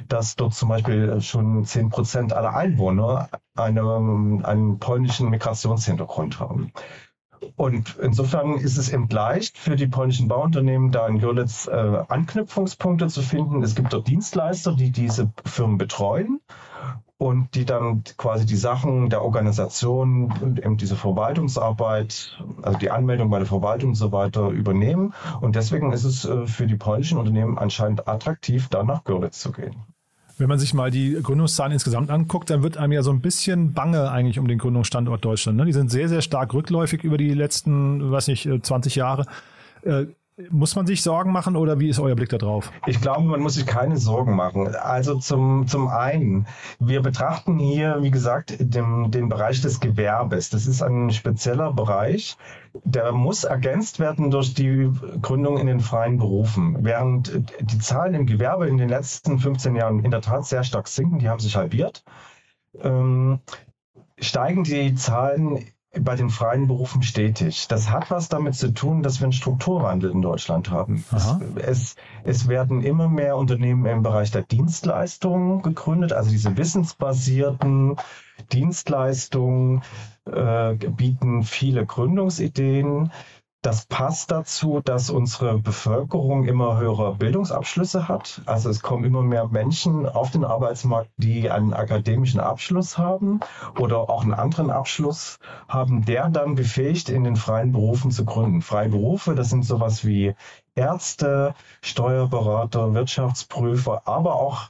dass 0.08 0.36
dort 0.36 0.54
zum 0.54 0.68
Beispiel 0.68 1.20
schon 1.20 1.64
10 1.64 1.90
Prozent 1.90 2.32
aller 2.32 2.54
Einwohner 2.54 3.28
eine, 3.56 4.40
einen 4.44 4.78
polnischen 4.78 5.30
Migrationshintergrund 5.30 6.40
haben. 6.40 6.72
Und 7.56 7.96
insofern 8.00 8.54
ist 8.54 8.78
es 8.78 8.92
eben 8.92 9.08
leicht 9.08 9.58
für 9.58 9.76
die 9.76 9.86
polnischen 9.86 10.28
Bauunternehmen, 10.28 10.90
da 10.90 11.06
in 11.06 11.18
Görlitz 11.18 11.66
äh, 11.66 12.02
Anknüpfungspunkte 12.08 13.08
zu 13.08 13.22
finden. 13.22 13.62
Es 13.62 13.74
gibt 13.74 13.92
dort 13.92 14.08
Dienstleister, 14.08 14.74
die 14.74 14.90
diese 14.90 15.30
Firmen 15.44 15.78
betreuen 15.78 16.40
und 17.18 17.54
die 17.54 17.64
dann 17.64 18.04
quasi 18.16 18.46
die 18.46 18.56
Sachen 18.56 19.10
der 19.10 19.22
Organisation 19.22 20.32
und 20.40 20.64
eben 20.64 20.76
diese 20.76 20.94
Verwaltungsarbeit, 20.94 22.40
also 22.62 22.78
die 22.78 22.90
Anmeldung 22.90 23.28
bei 23.28 23.38
der 23.38 23.46
Verwaltung 23.48 23.90
und 23.90 23.96
so 23.96 24.12
weiter 24.12 24.50
übernehmen. 24.50 25.14
Und 25.40 25.56
deswegen 25.56 25.92
ist 25.92 26.04
es 26.04 26.24
äh, 26.24 26.46
für 26.46 26.66
die 26.66 26.76
polnischen 26.76 27.18
Unternehmen 27.18 27.58
anscheinend 27.58 28.06
attraktiv, 28.06 28.68
da 28.68 28.84
nach 28.84 29.02
Görlitz 29.04 29.40
zu 29.40 29.50
gehen. 29.52 29.76
Wenn 30.38 30.48
man 30.48 30.58
sich 30.58 30.72
mal 30.72 30.90
die 30.90 31.18
Gründungszahlen 31.20 31.72
insgesamt 31.72 32.10
anguckt, 32.10 32.50
dann 32.50 32.62
wird 32.62 32.76
einem 32.76 32.92
ja 32.92 33.02
so 33.02 33.10
ein 33.10 33.20
bisschen 33.20 33.72
bange 33.72 34.10
eigentlich 34.10 34.38
um 34.38 34.46
den 34.46 34.58
Gründungsstandort 34.58 35.24
Deutschland. 35.24 35.58
Ne? 35.58 35.64
Die 35.64 35.72
sind 35.72 35.90
sehr, 35.90 36.08
sehr 36.08 36.22
stark 36.22 36.54
rückläufig 36.54 37.02
über 37.02 37.18
die 37.18 37.34
letzten, 37.34 38.10
weiß 38.10 38.28
nicht, 38.28 38.48
20 38.62 38.96
äh, 38.96 38.98
Jahre. 38.98 39.26
Muss 40.50 40.76
man 40.76 40.86
sich 40.86 41.02
Sorgen 41.02 41.32
machen 41.32 41.56
oder 41.56 41.80
wie 41.80 41.88
ist 41.88 41.98
euer 41.98 42.14
Blick 42.14 42.28
da 42.28 42.38
drauf? 42.38 42.70
Ich 42.86 43.00
glaube, 43.00 43.22
man 43.22 43.40
muss 43.40 43.54
sich 43.54 43.66
keine 43.66 43.96
Sorgen 43.96 44.36
machen. 44.36 44.68
Also 44.76 45.16
zum, 45.16 45.66
zum 45.66 45.88
einen, 45.88 46.46
wir 46.78 47.02
betrachten 47.02 47.58
hier, 47.58 47.98
wie 48.02 48.12
gesagt, 48.12 48.54
den, 48.60 49.10
den 49.10 49.28
Bereich 49.28 49.60
des 49.62 49.80
Gewerbes. 49.80 50.50
Das 50.50 50.66
ist 50.68 50.80
ein 50.80 51.10
spezieller 51.10 51.72
Bereich. 51.72 52.36
Der 52.84 53.10
muss 53.10 53.42
ergänzt 53.42 53.98
werden 53.98 54.30
durch 54.30 54.54
die 54.54 54.92
Gründung 55.20 55.58
in 55.58 55.66
den 55.66 55.80
freien 55.80 56.18
Berufen. 56.18 56.84
Während 56.84 57.32
die 57.60 57.78
Zahlen 57.78 58.14
im 58.14 58.26
Gewerbe 58.26 58.68
in 58.68 58.78
den 58.78 58.88
letzten 58.88 59.40
15 59.40 59.74
Jahren 59.74 60.04
in 60.04 60.12
der 60.12 60.20
Tat 60.20 60.46
sehr 60.46 60.62
stark 60.62 60.86
sinken, 60.86 61.18
die 61.18 61.28
haben 61.28 61.40
sich 61.40 61.56
halbiert, 61.56 62.04
ähm, 62.80 63.40
steigen 64.20 64.62
die 64.62 64.94
Zahlen 64.94 65.64
bei 65.98 66.16
den 66.16 66.28
freien 66.28 66.66
Berufen 66.66 67.02
stetig. 67.02 67.66
Das 67.68 67.90
hat 67.90 68.10
was 68.10 68.28
damit 68.28 68.54
zu 68.54 68.72
tun, 68.72 69.02
dass 69.02 69.20
wir 69.20 69.24
einen 69.24 69.32
Strukturwandel 69.32 70.10
in 70.10 70.20
Deutschland 70.20 70.70
haben. 70.70 71.04
Es, 71.56 71.96
es, 72.24 72.48
werden 72.48 72.82
immer 72.82 73.08
mehr 73.08 73.36
Unternehmen 73.36 73.86
im 73.86 74.02
Bereich 74.02 74.30
der 74.30 74.42
Dienstleistungen 74.42 75.62
gegründet, 75.62 76.12
also 76.12 76.30
diese 76.30 76.56
wissensbasierten 76.56 77.96
Dienstleistungen 78.52 79.82
äh, 80.26 80.74
bieten 80.74 81.42
viele 81.42 81.86
Gründungsideen. 81.86 83.10
Das 83.60 83.86
passt 83.86 84.30
dazu, 84.30 84.80
dass 84.84 85.10
unsere 85.10 85.58
Bevölkerung 85.58 86.44
immer 86.44 86.78
höhere 86.78 87.16
Bildungsabschlüsse 87.16 88.06
hat. 88.06 88.40
Also 88.46 88.70
es 88.70 88.82
kommen 88.82 89.04
immer 89.04 89.22
mehr 89.22 89.48
Menschen 89.48 90.08
auf 90.08 90.30
den 90.30 90.44
Arbeitsmarkt, 90.44 91.10
die 91.16 91.50
einen 91.50 91.72
akademischen 91.72 92.38
Abschluss 92.38 92.98
haben 92.98 93.40
oder 93.76 94.08
auch 94.10 94.22
einen 94.22 94.34
anderen 94.34 94.70
Abschluss 94.70 95.40
haben, 95.66 96.04
der 96.04 96.28
dann 96.28 96.54
befähigt, 96.54 97.08
in 97.08 97.24
den 97.24 97.34
freien 97.34 97.72
Berufen 97.72 98.12
zu 98.12 98.24
gründen. 98.24 98.62
Freie 98.62 98.90
Berufe, 98.90 99.34
das 99.34 99.50
sind 99.50 99.64
sowas 99.64 100.04
wie 100.04 100.36
Ärzte, 100.76 101.52
Steuerberater, 101.80 102.94
Wirtschaftsprüfer, 102.94 104.02
aber 104.04 104.36
auch 104.36 104.68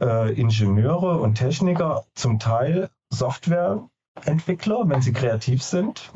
äh, 0.00 0.32
Ingenieure 0.32 1.20
und 1.20 1.36
Techniker, 1.36 2.04
zum 2.16 2.40
Teil 2.40 2.90
Software 3.10 3.88
Entwickler, 4.24 4.84
wenn 4.86 5.02
sie 5.02 5.12
kreativ 5.12 5.62
sind 5.62 6.12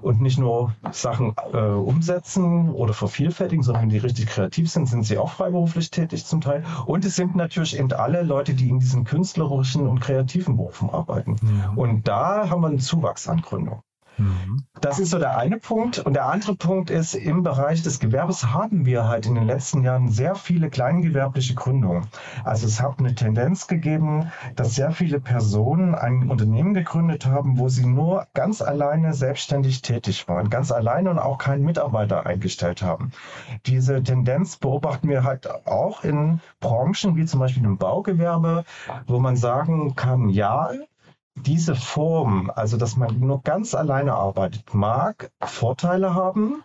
und 0.00 0.20
nicht 0.22 0.38
nur 0.38 0.74
Sachen 0.92 1.34
äh, 1.52 1.58
umsetzen 1.58 2.70
oder 2.70 2.94
vervielfältigen, 2.94 3.62
sondern 3.62 3.82
wenn 3.82 3.90
die 3.90 3.98
richtig 3.98 4.26
kreativ 4.26 4.70
sind, 4.70 4.86
sind 4.86 5.04
sie 5.04 5.18
auch 5.18 5.30
freiberuflich 5.30 5.90
tätig 5.90 6.24
zum 6.24 6.40
Teil. 6.40 6.64
Und 6.86 7.04
es 7.04 7.16
sind 7.16 7.36
natürlich 7.36 7.78
eben 7.78 7.92
alle 7.92 8.22
Leute, 8.22 8.54
die 8.54 8.70
in 8.70 8.78
diesen 8.78 9.04
künstlerischen 9.04 9.86
und 9.86 10.00
kreativen 10.00 10.56
Berufen 10.56 10.88
arbeiten. 10.88 11.36
Ja. 11.42 11.72
Und 11.76 12.08
da 12.08 12.48
haben 12.48 12.62
wir 12.62 12.68
einen 12.68 12.80
Zuwachs 12.80 13.28
an 13.28 13.42
Gründung. 13.42 13.82
Mhm. 14.18 14.64
Das 14.80 14.98
ist 14.98 15.10
so 15.10 15.18
der 15.18 15.38
eine 15.38 15.58
Punkt. 15.58 15.98
Und 15.98 16.14
der 16.14 16.26
andere 16.26 16.54
Punkt 16.54 16.90
ist, 16.90 17.14
im 17.14 17.42
Bereich 17.42 17.82
des 17.82 18.00
Gewerbes 18.00 18.52
haben 18.52 18.86
wir 18.86 19.08
halt 19.08 19.26
in 19.26 19.34
den 19.34 19.46
letzten 19.46 19.82
Jahren 19.82 20.08
sehr 20.08 20.34
viele 20.34 20.70
kleingewerbliche 20.70 21.54
Gründungen. 21.54 22.06
Also 22.44 22.66
es 22.66 22.80
hat 22.80 22.98
eine 22.98 23.14
Tendenz 23.14 23.66
gegeben, 23.66 24.30
dass 24.56 24.74
sehr 24.74 24.90
viele 24.90 25.20
Personen 25.20 25.94
ein 25.94 26.30
Unternehmen 26.30 26.74
gegründet 26.74 27.26
haben, 27.26 27.58
wo 27.58 27.68
sie 27.68 27.86
nur 27.86 28.26
ganz 28.34 28.62
alleine 28.62 29.14
selbstständig 29.14 29.82
tätig 29.82 30.28
waren, 30.28 30.50
ganz 30.50 30.70
alleine 30.70 31.10
und 31.10 31.18
auch 31.18 31.38
keinen 31.38 31.64
Mitarbeiter 31.64 32.26
eingestellt 32.26 32.82
haben. 32.82 33.12
Diese 33.66 34.02
Tendenz 34.02 34.56
beobachten 34.56 35.08
wir 35.08 35.24
halt 35.24 35.66
auch 35.66 36.04
in 36.04 36.40
Branchen 36.60 37.16
wie 37.16 37.24
zum 37.24 37.40
Beispiel 37.40 37.64
im 37.64 37.78
Baugewerbe, 37.78 38.64
wo 39.06 39.18
man 39.18 39.36
sagen 39.36 39.94
kann, 39.94 40.28
ja, 40.28 40.70
diese 41.34 41.74
Form, 41.74 42.50
also 42.54 42.76
dass 42.76 42.96
man 42.96 43.18
nur 43.18 43.42
ganz 43.42 43.74
alleine 43.74 44.14
arbeitet, 44.14 44.74
mag 44.74 45.30
Vorteile 45.42 46.14
haben. 46.14 46.62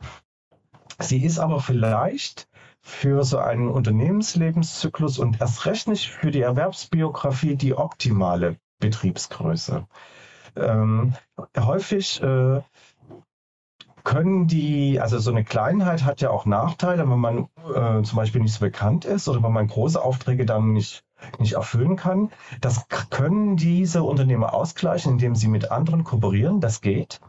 Sie 1.00 1.24
ist 1.24 1.40
aber 1.40 1.60
vielleicht 1.60 2.48
für 2.82 3.24
so 3.24 3.40
einen 3.40 3.70
Unternehmenslebenszyklus 3.70 5.20
und 5.20 5.42
erst 5.42 5.66
recht 5.66 5.88
nicht 5.88 6.10
für 6.10 6.32
die 6.32 6.42
Erwerbsbiografie 6.42 7.56
die 7.56 7.76
optimale 7.76 8.58
Betriebsgröße. 8.80 9.86
Ähm, 10.56 11.14
häufig 11.58 12.22
äh, 12.22 12.62
können 14.04 14.48
die, 14.48 15.00
also 15.00 15.20
so 15.20 15.32
eine 15.32 15.44
Kleinheit 15.44 16.04
hat 16.04 16.22
ja 16.22 16.30
auch 16.30 16.46
Nachteile, 16.46 17.10
wenn 17.10 17.20
man 17.20 17.50
äh, 17.74 18.02
zum 18.02 18.16
Beispiel 18.16 18.42
nicht 18.42 18.54
so 18.54 18.62
bekannt 18.62 19.06
ist 19.06 19.28
oder 19.28 19.44
wenn 19.44 19.52
man 19.52 19.68
große 19.68 20.02
Aufträge 20.02 20.46
dann 20.46 20.74
nicht, 20.74 21.04
nicht 21.38 21.54
erfüllen 21.54 21.96
kann. 21.96 22.30
Das 22.62 22.88
können 23.10 23.58
diese 23.58 24.04
Unternehmer 24.04 24.54
ausgleichen, 24.54 25.14
indem 25.14 25.36
sie 25.36 25.48
mit 25.48 25.72
anderen 25.72 26.04
kooperieren. 26.04 26.62
Das 26.62 26.82
geht. 26.82 27.20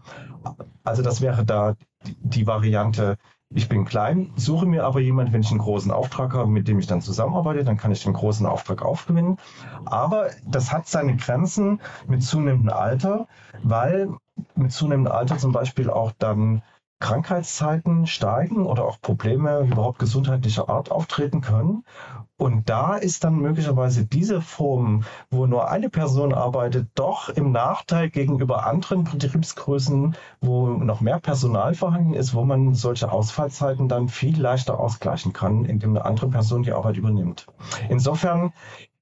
Also 0.85 1.02
das 1.02 1.20
wäre 1.20 1.44
da 1.44 1.75
die, 2.04 2.47
Variante, 2.47 3.16
ich 3.52 3.68
bin 3.68 3.85
klein, 3.85 4.32
suche 4.37 4.64
mir 4.64 4.85
aber 4.85 5.00
jemanden, 5.00 5.32
wenn 5.32 5.42
ich 5.42 5.50
einen 5.50 5.59
großen 5.59 5.90
Auftrag 5.90 6.35
habe, 6.35 6.50
mit 6.50 6.68
dem 6.68 6.78
ich 6.78 6.87
dann 6.87 7.02
zusammenarbeite, 7.02 7.64
dann 7.64 7.76
kann 7.76 7.92
ich 7.92 8.02
den 8.02 8.12
großen 8.12 8.47
Auftrag 8.47 8.82
aufgewinnen. 8.82 9.38
Aber 9.85 10.30
das 10.47 10.73
hat 10.73 10.87
seine 10.87 11.16
Grenzen 11.16 11.80
mit 12.06 12.23
zunehmendem 12.23 12.73
Alter, 12.73 13.26
weil 13.62 14.09
mit 14.54 14.73
zunehmendem 14.73 15.12
Alter 15.12 15.38
zum 15.38 15.52
Beispiel 15.52 15.90
auch 15.90 16.12
dann 16.18 16.62
Krankheitszeiten 17.00 18.07
steigen 18.07 18.66
oder 18.66 18.85
auch 18.85 19.00
Probleme 19.00 19.61
überhaupt 19.61 19.99
gesundheitlicher 19.99 20.69
Art 20.69 20.90
auftreten 20.90 21.40
können. 21.40 21.85
Und 22.37 22.71
da 22.71 22.97
ist 22.97 23.25
dann 23.25 23.37
möglicherweise 23.37 24.07
diese 24.07 24.40
Form, 24.40 25.04
wo 25.30 25.47
nur 25.47 25.71
eine 25.71 25.90
Person 25.90 26.33
arbeitet, 26.33 26.88
doch 26.95 27.28
im 27.30 27.52
Nachteil 27.52 28.11
gegenüber 28.11 28.66
anderen 28.66 29.04
Betriebsgrößen, 29.04 30.14
wo 30.40 30.69
noch 30.69 31.00
mehr 31.00 31.19
Personal 31.21 31.75
vorhanden 31.75 32.14
ist, 32.14 32.35
wo 32.35 32.45
man 32.45 32.75
solche 32.75 33.11
Ausfallzeiten 33.11 33.88
dann 33.88 34.09
viel 34.09 34.40
leichter 34.40 34.78
ausgleichen 34.78 35.33
kann, 35.33 35.64
indem 35.64 35.90
eine 35.90 36.04
andere 36.04 36.28
Person 36.28 36.62
die 36.62 36.73
Arbeit 36.73 36.97
übernimmt. 36.97 37.47
Insofern 37.88 38.52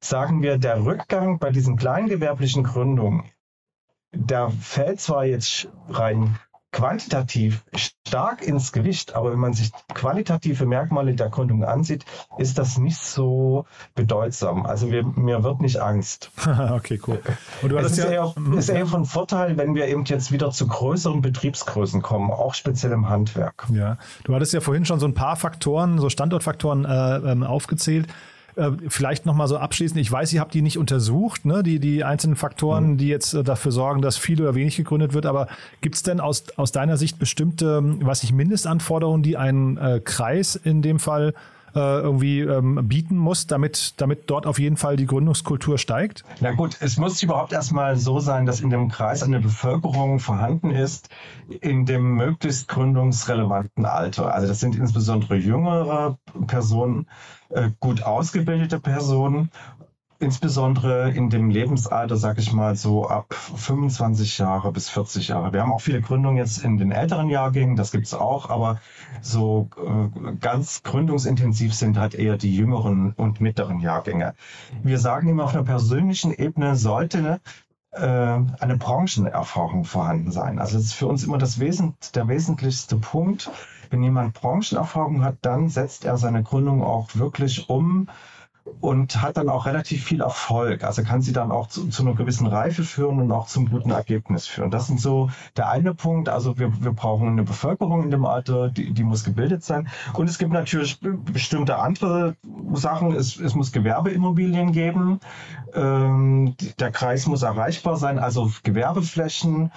sagen 0.00 0.42
wir, 0.42 0.58
der 0.58 0.84
Rückgang 0.84 1.38
bei 1.38 1.50
diesen 1.50 1.76
kleingewerblichen 1.76 2.64
Gründungen 2.64 3.24
der 4.12 4.50
fällt 4.50 5.00
zwar 5.00 5.24
jetzt 5.26 5.68
rein 5.88 6.38
quantitativ 6.70 7.64
stark 7.74 8.46
ins 8.46 8.72
Gewicht, 8.72 9.14
aber 9.14 9.32
wenn 9.32 9.38
man 9.38 9.54
sich 9.54 9.70
qualitative 9.94 10.66
Merkmale 10.66 11.14
der 11.14 11.30
Gründung 11.30 11.64
ansieht, 11.64 12.04
ist 12.36 12.58
das 12.58 12.78
nicht 12.78 12.98
so 12.98 13.64
bedeutsam. 13.94 14.66
Also 14.66 14.90
wir, 14.90 15.04
mir 15.04 15.42
wird 15.44 15.60
nicht 15.60 15.78
Angst. 15.78 16.30
okay, 16.70 17.00
cool. 17.06 17.20
Und 17.62 17.70
du 17.70 17.76
es 17.78 17.92
ist, 17.92 17.98
ja, 17.98 18.10
eher, 18.10 18.34
mhm. 18.36 18.58
ist 18.58 18.68
eher 18.68 18.86
von 18.86 19.04
Vorteil, 19.04 19.56
wenn 19.56 19.74
wir 19.74 19.88
eben 19.88 20.04
jetzt 20.04 20.30
wieder 20.30 20.50
zu 20.50 20.66
größeren 20.66 21.22
Betriebsgrößen 21.22 22.02
kommen, 22.02 22.30
auch 22.30 22.54
speziell 22.54 22.92
im 22.92 23.08
Handwerk. 23.08 23.66
Ja, 23.72 23.96
du 24.24 24.34
hattest 24.34 24.52
ja 24.52 24.60
vorhin 24.60 24.84
schon 24.84 25.00
so 25.00 25.06
ein 25.06 25.14
paar 25.14 25.36
Faktoren, 25.36 25.98
so 25.98 26.10
Standortfaktoren 26.10 26.84
äh, 26.84 27.32
ähm, 27.32 27.42
aufgezählt. 27.42 28.08
Äh, 28.58 28.72
vielleicht 28.88 29.24
nochmal 29.24 29.46
so 29.46 29.56
abschließend, 29.56 30.00
ich 30.00 30.10
weiß, 30.10 30.32
ihr 30.32 30.40
habt 30.40 30.52
die 30.52 30.62
nicht 30.62 30.78
untersucht, 30.78 31.44
ne? 31.44 31.62
die, 31.62 31.78
die 31.78 32.02
einzelnen 32.02 32.34
Faktoren, 32.34 32.92
mhm. 32.92 32.96
die 32.98 33.06
jetzt 33.06 33.32
äh, 33.32 33.44
dafür 33.44 33.70
sorgen, 33.70 34.02
dass 34.02 34.16
viel 34.16 34.42
oder 34.42 34.56
wenig 34.56 34.76
gegründet 34.76 35.14
wird, 35.14 35.26
aber 35.26 35.46
gibt 35.80 35.94
es 35.94 36.02
denn 36.02 36.18
aus, 36.18 36.44
aus 36.56 36.72
deiner 36.72 36.96
Sicht 36.96 37.20
bestimmte, 37.20 37.80
was 38.00 38.24
ich 38.24 38.32
Mindestanforderungen, 38.32 39.22
die 39.22 39.36
ein 39.36 39.76
äh, 39.76 40.00
Kreis 40.04 40.56
in 40.56 40.82
dem 40.82 40.98
Fall 40.98 41.34
irgendwie 41.74 42.40
ähm, 42.40 42.88
bieten 42.88 43.16
muss, 43.16 43.46
damit, 43.46 43.94
damit 44.00 44.30
dort 44.30 44.46
auf 44.46 44.58
jeden 44.58 44.76
Fall 44.76 44.96
die 44.96 45.06
Gründungskultur 45.06 45.78
steigt? 45.78 46.24
Na 46.40 46.52
gut, 46.52 46.76
es 46.80 46.96
muss 46.96 47.22
überhaupt 47.22 47.52
erstmal 47.52 47.96
so 47.96 48.20
sein, 48.20 48.46
dass 48.46 48.60
in 48.60 48.70
dem 48.70 48.88
Kreis 48.88 49.22
eine 49.22 49.40
Bevölkerung 49.40 50.18
vorhanden 50.18 50.70
ist, 50.70 51.08
in 51.60 51.86
dem 51.86 52.14
möglichst 52.14 52.68
gründungsrelevanten 52.68 53.84
Alter. 53.84 54.34
Also 54.34 54.48
das 54.48 54.60
sind 54.60 54.76
insbesondere 54.76 55.36
jüngere 55.36 56.18
Personen, 56.46 57.06
äh, 57.50 57.70
gut 57.80 58.02
ausgebildete 58.02 58.78
Personen 58.78 59.50
insbesondere 60.20 61.10
in 61.12 61.30
dem 61.30 61.50
Lebensalter, 61.50 62.16
sag 62.16 62.38
ich 62.38 62.52
mal, 62.52 62.74
so 62.74 63.08
ab 63.08 63.34
25 63.34 64.38
Jahre 64.38 64.72
bis 64.72 64.88
40 64.88 65.28
Jahre. 65.28 65.52
Wir 65.52 65.62
haben 65.62 65.72
auch 65.72 65.80
viele 65.80 66.00
Gründungen 66.00 66.36
jetzt 66.36 66.64
in 66.64 66.76
den 66.76 66.90
älteren 66.90 67.28
Jahrgängen, 67.28 67.76
das 67.76 67.92
gibt's 67.92 68.14
auch, 68.14 68.50
aber 68.50 68.80
so 69.20 69.68
äh, 69.76 70.32
ganz 70.40 70.82
gründungsintensiv 70.82 71.72
sind 71.72 71.98
halt 71.98 72.14
eher 72.14 72.36
die 72.36 72.54
jüngeren 72.54 73.12
und 73.12 73.40
mittleren 73.40 73.80
Jahrgänge. 73.80 74.34
Wir 74.82 74.98
sagen 74.98 75.28
immer, 75.28 75.44
auf 75.44 75.54
einer 75.54 75.64
persönlichen 75.64 76.32
Ebene 76.32 76.74
sollte 76.74 77.40
äh, 77.92 78.00
eine 78.00 78.76
Branchenerfahrung 78.76 79.84
vorhanden 79.84 80.32
sein. 80.32 80.58
Also 80.58 80.76
das 80.76 80.86
ist 80.86 80.94
für 80.94 81.06
uns 81.06 81.22
immer 81.22 81.38
das 81.38 81.60
Wesen, 81.60 81.94
der 82.14 82.26
wesentlichste 82.26 82.96
Punkt. 82.96 83.50
Wenn 83.90 84.02
jemand 84.02 84.34
Branchenerfahrung 84.34 85.24
hat, 85.24 85.36
dann 85.42 85.68
setzt 85.68 86.04
er 86.04 86.18
seine 86.18 86.42
Gründung 86.42 86.82
auch 86.82 87.14
wirklich 87.14 87.70
um 87.70 88.08
und 88.80 89.22
hat 89.22 89.36
dann 89.36 89.48
auch 89.48 89.66
relativ 89.66 90.04
viel 90.04 90.20
Erfolg. 90.20 90.84
Also 90.84 91.02
kann 91.02 91.22
sie 91.22 91.32
dann 91.32 91.50
auch 91.50 91.68
zu, 91.68 91.88
zu, 91.88 92.02
einer 92.02 92.14
gewissen 92.14 92.46
Reife 92.46 92.84
führen 92.84 93.20
und 93.20 93.32
auch 93.32 93.46
zum 93.46 93.70
guten 93.70 93.90
Ergebnis 93.90 94.46
führen. 94.46 94.70
Das 94.70 94.86
sind 94.86 95.00
so 95.00 95.30
der 95.56 95.68
eine 95.68 95.94
Punkt. 95.94 96.28
Also 96.28 96.58
wir, 96.58 96.82
wir 96.82 96.92
brauchen 96.92 97.28
eine 97.28 97.42
Bevölkerung 97.42 98.04
in 98.04 98.10
dem 98.10 98.24
Alter, 98.24 98.68
die, 98.70 98.92
die 98.92 99.04
muss 99.04 99.24
gebildet 99.24 99.64
sein. 99.64 99.88
Und 100.14 100.28
es 100.28 100.38
gibt 100.38 100.52
natürlich 100.52 101.00
bestimmte 101.00 101.78
andere 101.78 102.36
Sachen. 102.74 103.12
Es, 103.14 103.38
es 103.38 103.54
muss 103.54 103.72
Gewerbeimmobilien 103.72 104.72
geben. 104.72 105.20
Ähm, 105.74 106.54
der 106.78 106.90
Kreis 106.90 107.26
muss 107.26 107.42
erreichbar 107.42 107.96
sein, 107.96 108.18
also 108.18 108.50
Gewerbeflächen 108.62 109.70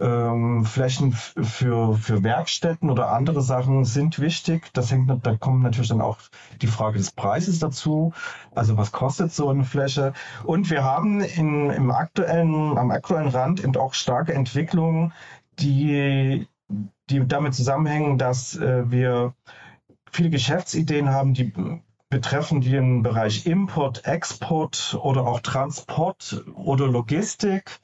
ähm, 0.00 0.64
Flächen 0.64 1.12
für, 1.12 1.94
für 1.94 2.22
Werkstätten 2.22 2.90
oder 2.90 3.10
andere 3.12 3.42
Sachen 3.42 3.84
sind 3.84 4.18
wichtig. 4.18 4.70
Das 4.72 4.90
hängt, 4.90 5.10
da 5.26 5.36
kommt 5.36 5.62
natürlich 5.62 5.88
dann 5.88 6.00
auch 6.00 6.18
die 6.60 6.66
Frage 6.66 6.98
des 6.98 7.10
Preises 7.12 7.58
dazu. 7.58 8.12
Also 8.54 8.76
was 8.76 8.92
kostet 8.92 9.32
so 9.32 9.48
eine 9.48 9.64
Fläche? 9.64 10.12
Und 10.44 10.70
wir 10.70 10.84
haben 10.84 11.20
in, 11.20 11.70
im 11.70 11.90
aktuellen, 11.90 12.76
am 12.76 12.90
aktuellen 12.90 13.28
Rand 13.28 13.64
eben 13.64 13.76
auch 13.76 13.94
starke 13.94 14.34
Entwicklungen, 14.34 15.12
die, 15.58 16.46
die 17.10 17.26
damit 17.26 17.54
zusammenhängen, 17.54 18.18
dass 18.18 18.56
äh, 18.56 18.90
wir 18.90 19.34
viele 20.10 20.30
Geschäftsideen 20.30 21.10
haben, 21.10 21.34
die 21.34 21.52
betreffen 22.10 22.62
die 22.62 22.70
den 22.70 23.02
Bereich 23.02 23.44
Import, 23.46 24.06
Export 24.06 24.98
oder 25.02 25.26
auch 25.26 25.40
Transport 25.40 26.44
oder 26.54 26.86
Logistik. 26.86 27.78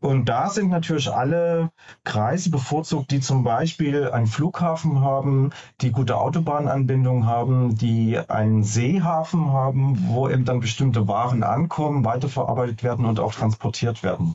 Und 0.00 0.26
da 0.26 0.48
sind 0.48 0.70
natürlich 0.70 1.12
alle 1.12 1.70
Kreise 2.04 2.50
bevorzugt, 2.50 3.10
die 3.10 3.20
zum 3.20 3.44
Beispiel 3.44 4.10
einen 4.10 4.26
Flughafen 4.26 5.00
haben, 5.00 5.50
die 5.82 5.92
gute 5.92 6.16
Autobahnanbindung 6.16 7.26
haben, 7.26 7.76
die 7.76 8.18
einen 8.18 8.62
Seehafen 8.62 9.52
haben, 9.52 9.98
wo 10.08 10.28
eben 10.28 10.46
dann 10.46 10.60
bestimmte 10.60 11.06
Waren 11.06 11.42
ankommen, 11.42 12.04
weiterverarbeitet 12.04 12.82
werden 12.82 13.04
und 13.04 13.20
auch 13.20 13.34
transportiert 13.34 14.02
werden. 14.02 14.34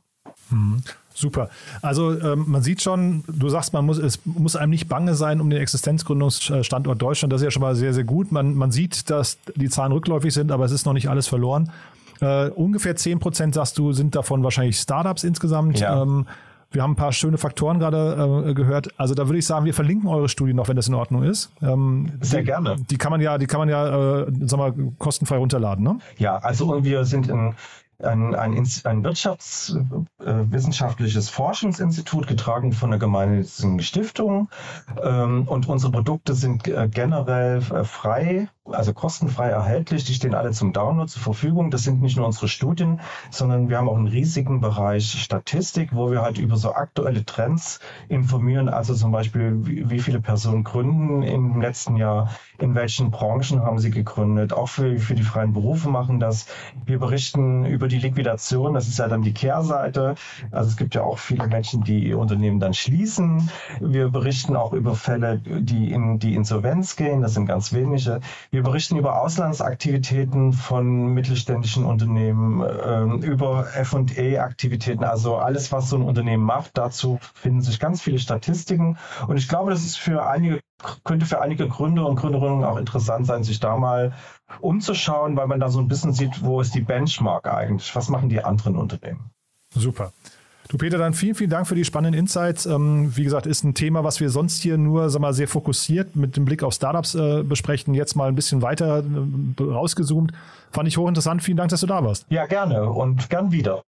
Mhm. 0.49 0.83
Super. 1.13 1.49
Also 1.81 2.19
ähm, 2.19 2.45
man 2.47 2.61
sieht 2.63 2.81
schon, 2.81 3.23
du 3.27 3.49
sagst, 3.49 3.73
man 3.73 3.85
muss, 3.85 3.97
es 3.97 4.19
muss 4.25 4.55
einem 4.55 4.71
nicht 4.71 4.87
bange 4.87 5.13
sein 5.15 5.41
um 5.41 5.49
den 5.49 5.61
Existenzgründungsstandort 5.61 7.01
Deutschland. 7.01 7.31
Das 7.31 7.41
ist 7.41 7.45
ja 7.45 7.51
schon 7.51 7.61
mal 7.61 7.75
sehr, 7.75 7.93
sehr 7.93 8.03
gut. 8.03 8.31
Man, 8.31 8.55
man 8.55 8.71
sieht, 8.71 9.09
dass 9.09 9.37
die 9.55 9.69
Zahlen 9.69 9.91
rückläufig 9.91 10.33
sind, 10.33 10.51
aber 10.51 10.65
es 10.65 10.71
ist 10.71 10.85
noch 10.85 10.93
nicht 10.93 11.09
alles 11.09 11.27
verloren. 11.27 11.71
Äh, 12.19 12.49
ungefähr 12.49 12.95
10 12.95 13.19
Prozent, 13.19 13.53
sagst 13.53 13.77
du, 13.77 13.91
sind 13.91 14.15
davon 14.15 14.43
wahrscheinlich 14.43 14.77
Startups 14.77 15.23
insgesamt. 15.23 15.79
Ja. 15.79 16.01
Ähm, 16.01 16.25
wir 16.73 16.81
haben 16.81 16.93
ein 16.93 16.95
paar 16.95 17.11
schöne 17.11 17.37
Faktoren 17.37 17.77
gerade 17.77 18.47
äh, 18.47 18.53
gehört. 18.55 18.89
Also 18.97 19.13
da 19.13 19.27
würde 19.27 19.37
ich 19.37 19.45
sagen, 19.45 19.65
wir 19.65 19.75
verlinken 19.75 20.09
eure 20.09 20.27
Studie 20.27 20.53
noch, 20.53 20.67
wenn 20.67 20.75
das 20.75 20.87
in 20.87 20.95
Ordnung 20.95 21.21
ist. 21.21 21.51
Ähm, 21.61 22.11
Sehr 22.21 22.39
die, 22.39 22.45
gerne. 22.47 22.77
Die 22.89 22.97
kann 22.97 23.11
man 23.11 23.21
ja, 23.21 23.37
die 23.37 23.45
kann 23.45 23.59
man 23.59 23.69
ja, 23.69 24.21
äh, 24.21 24.31
sag 24.41 24.57
mal, 24.57 24.73
kostenfrei 24.97 25.37
runterladen, 25.37 25.83
ne? 25.83 25.99
Ja, 26.17 26.37
also 26.37 26.83
wir 26.83 27.05
sind 27.05 27.27
in 27.27 27.53
ein, 28.03 28.35
ein, 28.35 28.67
ein 28.83 29.03
wirtschaftswissenschaftliches 29.03 31.29
Forschungsinstitut, 31.29 32.27
getragen 32.27 32.73
von 32.73 32.89
einer 32.89 32.99
gemeinnützigen 32.99 33.81
Stiftung. 33.81 34.49
Ähm, 35.01 35.47
und 35.47 35.67
unsere 35.67 35.91
Produkte 35.91 36.35
sind 36.35 36.67
äh, 36.67 36.87
generell 36.89 37.59
äh, 37.59 37.83
frei 37.83 38.49
also 38.65 38.93
kostenfrei 38.93 39.49
erhältlich. 39.49 40.05
Die 40.05 40.13
stehen 40.13 40.35
alle 40.35 40.51
zum 40.51 40.71
Download 40.71 41.11
zur 41.11 41.21
Verfügung. 41.21 41.69
Das 41.69 41.83
sind 41.83 42.01
nicht 42.01 42.15
nur 42.15 42.25
unsere 42.25 42.47
Studien, 42.47 43.01
sondern 43.29 43.69
wir 43.69 43.77
haben 43.77 43.89
auch 43.89 43.97
einen 43.97 44.07
riesigen 44.07 44.61
Bereich 44.61 45.21
Statistik, 45.21 45.93
wo 45.93 46.11
wir 46.11 46.21
halt 46.21 46.37
über 46.37 46.55
so 46.55 46.73
aktuelle 46.73 47.25
Trends 47.25 47.79
informieren. 48.07 48.69
Also 48.69 48.93
zum 48.93 49.11
Beispiel, 49.11 49.57
wie, 49.65 49.99
viele 49.99 50.21
Personen 50.21 50.63
gründen 50.63 51.23
im 51.23 51.61
letzten 51.61 51.97
Jahr, 51.97 52.31
in 52.59 52.75
welchen 52.75 53.11
Branchen 53.11 53.61
haben 53.61 53.79
sie 53.79 53.91
gegründet. 53.91 54.53
Auch 54.53 54.69
für, 54.69 54.97
für 54.97 55.15
die 55.15 55.23
freien 55.23 55.53
Berufe 55.53 55.89
machen 55.89 56.19
das. 56.19 56.45
Wir 56.85 56.99
berichten 56.99 57.65
über 57.65 57.87
die 57.87 57.99
Liquidation. 57.99 58.73
Das 58.73 58.87
ist 58.87 58.99
ja 58.99 59.07
dann 59.07 59.21
die 59.21 59.33
Kehrseite. 59.33 60.15
Also 60.51 60.69
es 60.69 60.77
gibt 60.77 60.95
ja 60.95 61.03
auch 61.03 61.19
viele 61.19 61.47
Menschen, 61.47 61.83
die 61.83 62.07
ihr 62.07 62.17
Unternehmen 62.17 62.59
dann 62.59 62.73
schließen. 62.73 63.49
Wir 63.81 64.09
berichten 64.09 64.55
auch 64.55 64.71
über 64.73 64.95
Fälle, 64.95 65.39
die 65.39 65.91
in 65.91 66.19
die 66.19 66.35
Insolvenz 66.35 66.95
gehen. 66.95 67.21
Das 67.21 67.33
sind 67.33 67.45
ganz 67.45 67.73
wenige. 67.73 68.21
Wir 68.53 68.61
berichten 68.61 68.97
über 68.97 69.19
Auslandsaktivitäten 69.19 70.53
von 70.53 71.07
mittelständischen 71.07 71.85
Unternehmen, 71.85 72.61
äh, 72.61 73.25
über 73.25 73.65
F&E-Aktivitäten, 73.75 75.03
also 75.03 75.37
alles, 75.37 75.71
was 75.71 75.89
so 75.89 75.95
ein 75.95 76.03
Unternehmen 76.03 76.43
macht. 76.43 76.77
Dazu 76.77 77.17
finden 77.33 77.63
sich 77.63 77.79
ganz 77.79 78.03
viele 78.03 78.19
Statistiken. 78.19 78.99
Und 79.27 79.37
ich 79.37 79.47
glaube, 79.47 79.71
das 79.71 79.83
ist 79.83 79.97
für 79.97 80.27
einige, 80.27 80.59
könnte 81.03 81.25
für 81.25 81.41
einige 81.41 81.67
Gründer 81.67 82.05
und 82.05 82.15
Gründerinnen 82.15 82.63
auch 82.63 82.77
interessant 82.77 83.25
sein, 83.25 83.43
sich 83.43 83.59
da 83.59 83.75
mal 83.75 84.13
umzuschauen, 84.59 85.35
weil 85.35 85.47
man 85.47 85.59
da 85.59 85.69
so 85.69 85.79
ein 85.79 85.87
bisschen 85.87 86.13
sieht, 86.13 86.43
wo 86.43 86.61
ist 86.61 86.75
die 86.75 86.81
Benchmark 86.81 87.51
eigentlich? 87.51 87.95
Was 87.95 88.09
machen 88.09 88.29
die 88.29 88.43
anderen 88.43 88.77
Unternehmen? 88.77 89.31
Super. 89.71 90.13
Du 90.73 90.79
Peter, 90.79 90.97
dann 90.97 91.13
vielen, 91.13 91.35
vielen 91.35 91.51
Dank 91.51 91.67
für 91.67 91.75
die 91.75 91.85
spannenden 91.85 92.19
Insights. 92.19 92.65
Ähm, 92.65 93.15
wie 93.15 93.23
gesagt, 93.23 93.45
ist 93.45 93.63
ein 93.63 93.75
Thema, 93.75 94.03
was 94.03 94.19
wir 94.19 94.31
sonst 94.31 94.63
hier 94.63 94.75
nur 94.79 95.11
sag 95.11 95.21
mal, 95.21 95.31
sehr 95.31 95.47
fokussiert 95.47 96.15
mit 96.15 96.35
dem 96.35 96.45
Blick 96.45 96.63
auf 96.63 96.73
Startups 96.73 97.13
äh, 97.13 97.43
besprechen. 97.43 97.93
Jetzt 97.93 98.15
mal 98.15 98.27
ein 98.27 98.33
bisschen 98.33 98.63
weiter 98.63 99.03
äh, 99.03 99.61
rausgezoomt. 99.61 100.31
Fand 100.71 100.87
ich 100.87 100.97
hochinteressant. 100.97 101.43
Vielen 101.43 101.57
Dank, 101.57 101.69
dass 101.69 101.81
du 101.81 101.85
da 101.85 102.03
warst. 102.03 102.25
Ja, 102.29 102.47
gerne 102.47 102.89
und 102.89 103.29
gern 103.29 103.51
wieder. 103.51 103.83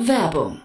Werbung. 0.00 0.60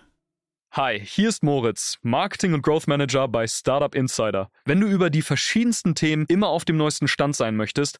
Hi, 0.72 1.00
hier 1.00 1.30
ist 1.30 1.42
Moritz, 1.42 2.00
Marketing 2.02 2.54
und 2.54 2.62
Growth 2.62 2.88
Manager 2.88 3.30
bei 3.30 3.48
Startup 3.48 3.96
Insider. 3.96 4.50
Wenn 4.66 4.82
du 4.82 4.88
über 4.88 5.10
die 5.10 5.22
verschiedensten 5.22 5.96
Themen 5.96 6.26
immer 6.28 6.50
auf 6.50 6.66
dem 6.66 6.76
neuesten 6.76 7.08
Stand 7.08 7.34
sein 7.36 7.56
möchtest, 7.56 8.00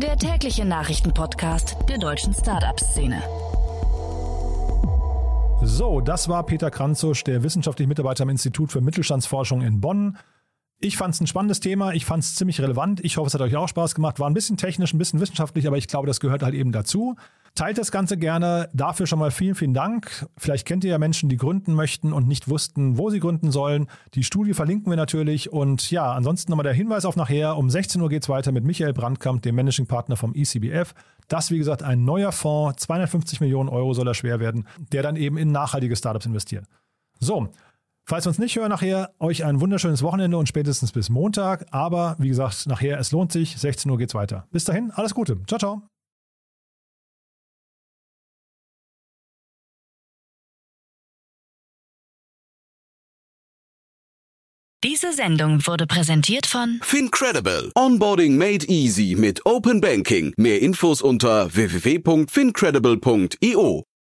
der 0.00 0.16
tägliche 0.16 0.64
Nachrichtenpodcast 0.64 1.76
der 1.88 1.98
deutschen 1.98 2.32
Startup-Szene. 2.32 3.22
So, 5.62 6.00
das 6.00 6.28
war 6.28 6.44
Peter 6.46 6.70
Kranzusch, 6.70 7.22
der 7.24 7.42
wissenschaftliche 7.42 7.86
Mitarbeiter 7.86 8.22
am 8.22 8.30
Institut 8.30 8.72
für 8.72 8.80
Mittelstandsforschung 8.80 9.60
in 9.60 9.80
Bonn. 9.80 10.16
Ich 10.82 10.96
fand 10.96 11.14
es 11.14 11.20
ein 11.20 11.26
spannendes 11.26 11.60
Thema, 11.60 11.92
ich 11.92 12.06
fand 12.06 12.24
es 12.24 12.34
ziemlich 12.34 12.58
relevant. 12.58 13.04
Ich 13.04 13.18
hoffe, 13.18 13.26
es 13.26 13.34
hat 13.34 13.42
euch 13.42 13.54
auch 13.54 13.68
Spaß 13.68 13.94
gemacht. 13.94 14.18
War 14.18 14.30
ein 14.30 14.32
bisschen 14.32 14.56
technisch, 14.56 14.94
ein 14.94 14.98
bisschen 14.98 15.20
wissenschaftlich, 15.20 15.66
aber 15.66 15.76
ich 15.76 15.88
glaube, 15.88 16.06
das 16.06 16.20
gehört 16.20 16.42
halt 16.42 16.54
eben 16.54 16.72
dazu. 16.72 17.16
Teilt 17.54 17.76
das 17.76 17.92
Ganze 17.92 18.16
gerne. 18.16 18.70
Dafür 18.72 19.06
schon 19.06 19.18
mal 19.18 19.30
vielen, 19.30 19.54
vielen 19.54 19.74
Dank. 19.74 20.26
Vielleicht 20.38 20.66
kennt 20.66 20.82
ihr 20.84 20.92
ja 20.92 20.98
Menschen, 20.98 21.28
die 21.28 21.36
gründen 21.36 21.74
möchten 21.74 22.14
und 22.14 22.28
nicht 22.28 22.48
wussten, 22.48 22.96
wo 22.96 23.10
sie 23.10 23.20
gründen 23.20 23.50
sollen. 23.50 23.88
Die 24.14 24.24
Studie 24.24 24.54
verlinken 24.54 24.90
wir 24.90 24.96
natürlich. 24.96 25.52
Und 25.52 25.90
ja, 25.90 26.12
ansonsten 26.12 26.50
nochmal 26.50 26.64
der 26.64 26.72
Hinweis 26.72 27.04
auf 27.04 27.14
nachher. 27.14 27.58
Um 27.58 27.68
16 27.68 28.00
Uhr 28.00 28.08
geht 28.08 28.22
es 28.22 28.30
weiter 28.30 28.50
mit 28.50 28.64
Michael 28.64 28.94
Brandkamp, 28.94 29.42
dem 29.42 29.56
Managing 29.56 29.86
Partner 29.86 30.16
vom 30.16 30.34
ECBF. 30.34 30.94
Das, 31.28 31.50
wie 31.50 31.58
gesagt, 31.58 31.82
ein 31.82 32.06
neuer 32.06 32.32
Fonds. 32.32 32.82
250 32.84 33.42
Millionen 33.42 33.68
Euro 33.68 33.92
soll 33.92 34.08
er 34.08 34.14
schwer 34.14 34.40
werden, 34.40 34.66
der 34.92 35.02
dann 35.02 35.16
eben 35.16 35.36
in 35.36 35.52
nachhaltige 35.52 35.94
Startups 35.94 36.24
investiert. 36.24 36.64
So, 37.18 37.50
Falls 38.10 38.24
wir 38.24 38.30
uns 38.30 38.38
nicht 38.40 38.56
hören 38.56 38.70
nachher, 38.70 39.14
euch 39.20 39.44
ein 39.44 39.60
wunderschönes 39.60 40.02
Wochenende 40.02 40.36
und 40.36 40.48
spätestens 40.48 40.90
bis 40.90 41.10
Montag. 41.10 41.66
Aber 41.70 42.16
wie 42.18 42.26
gesagt, 42.26 42.66
nachher, 42.66 42.98
es 42.98 43.12
lohnt 43.12 43.30
sich. 43.30 43.56
16 43.56 43.88
Uhr 43.88 43.98
geht's 43.98 44.16
weiter. 44.16 44.48
Bis 44.50 44.64
dahin, 44.64 44.90
alles 44.90 45.14
Gute. 45.14 45.40
Ciao, 45.46 45.60
ciao. 45.60 45.82
Diese 54.82 55.12
Sendung 55.12 55.64
wurde 55.68 55.86
präsentiert 55.86 56.46
von 56.46 56.80
Fincredible. 56.82 57.70
Onboarding 57.76 58.36
made 58.36 58.66
easy 58.66 59.14
mit 59.16 59.46
Open 59.46 59.80
Banking. 59.80 60.34
Mehr 60.36 60.60
Infos 60.60 61.00
unter 61.00 61.54
www.fincredible.io. 61.54 63.84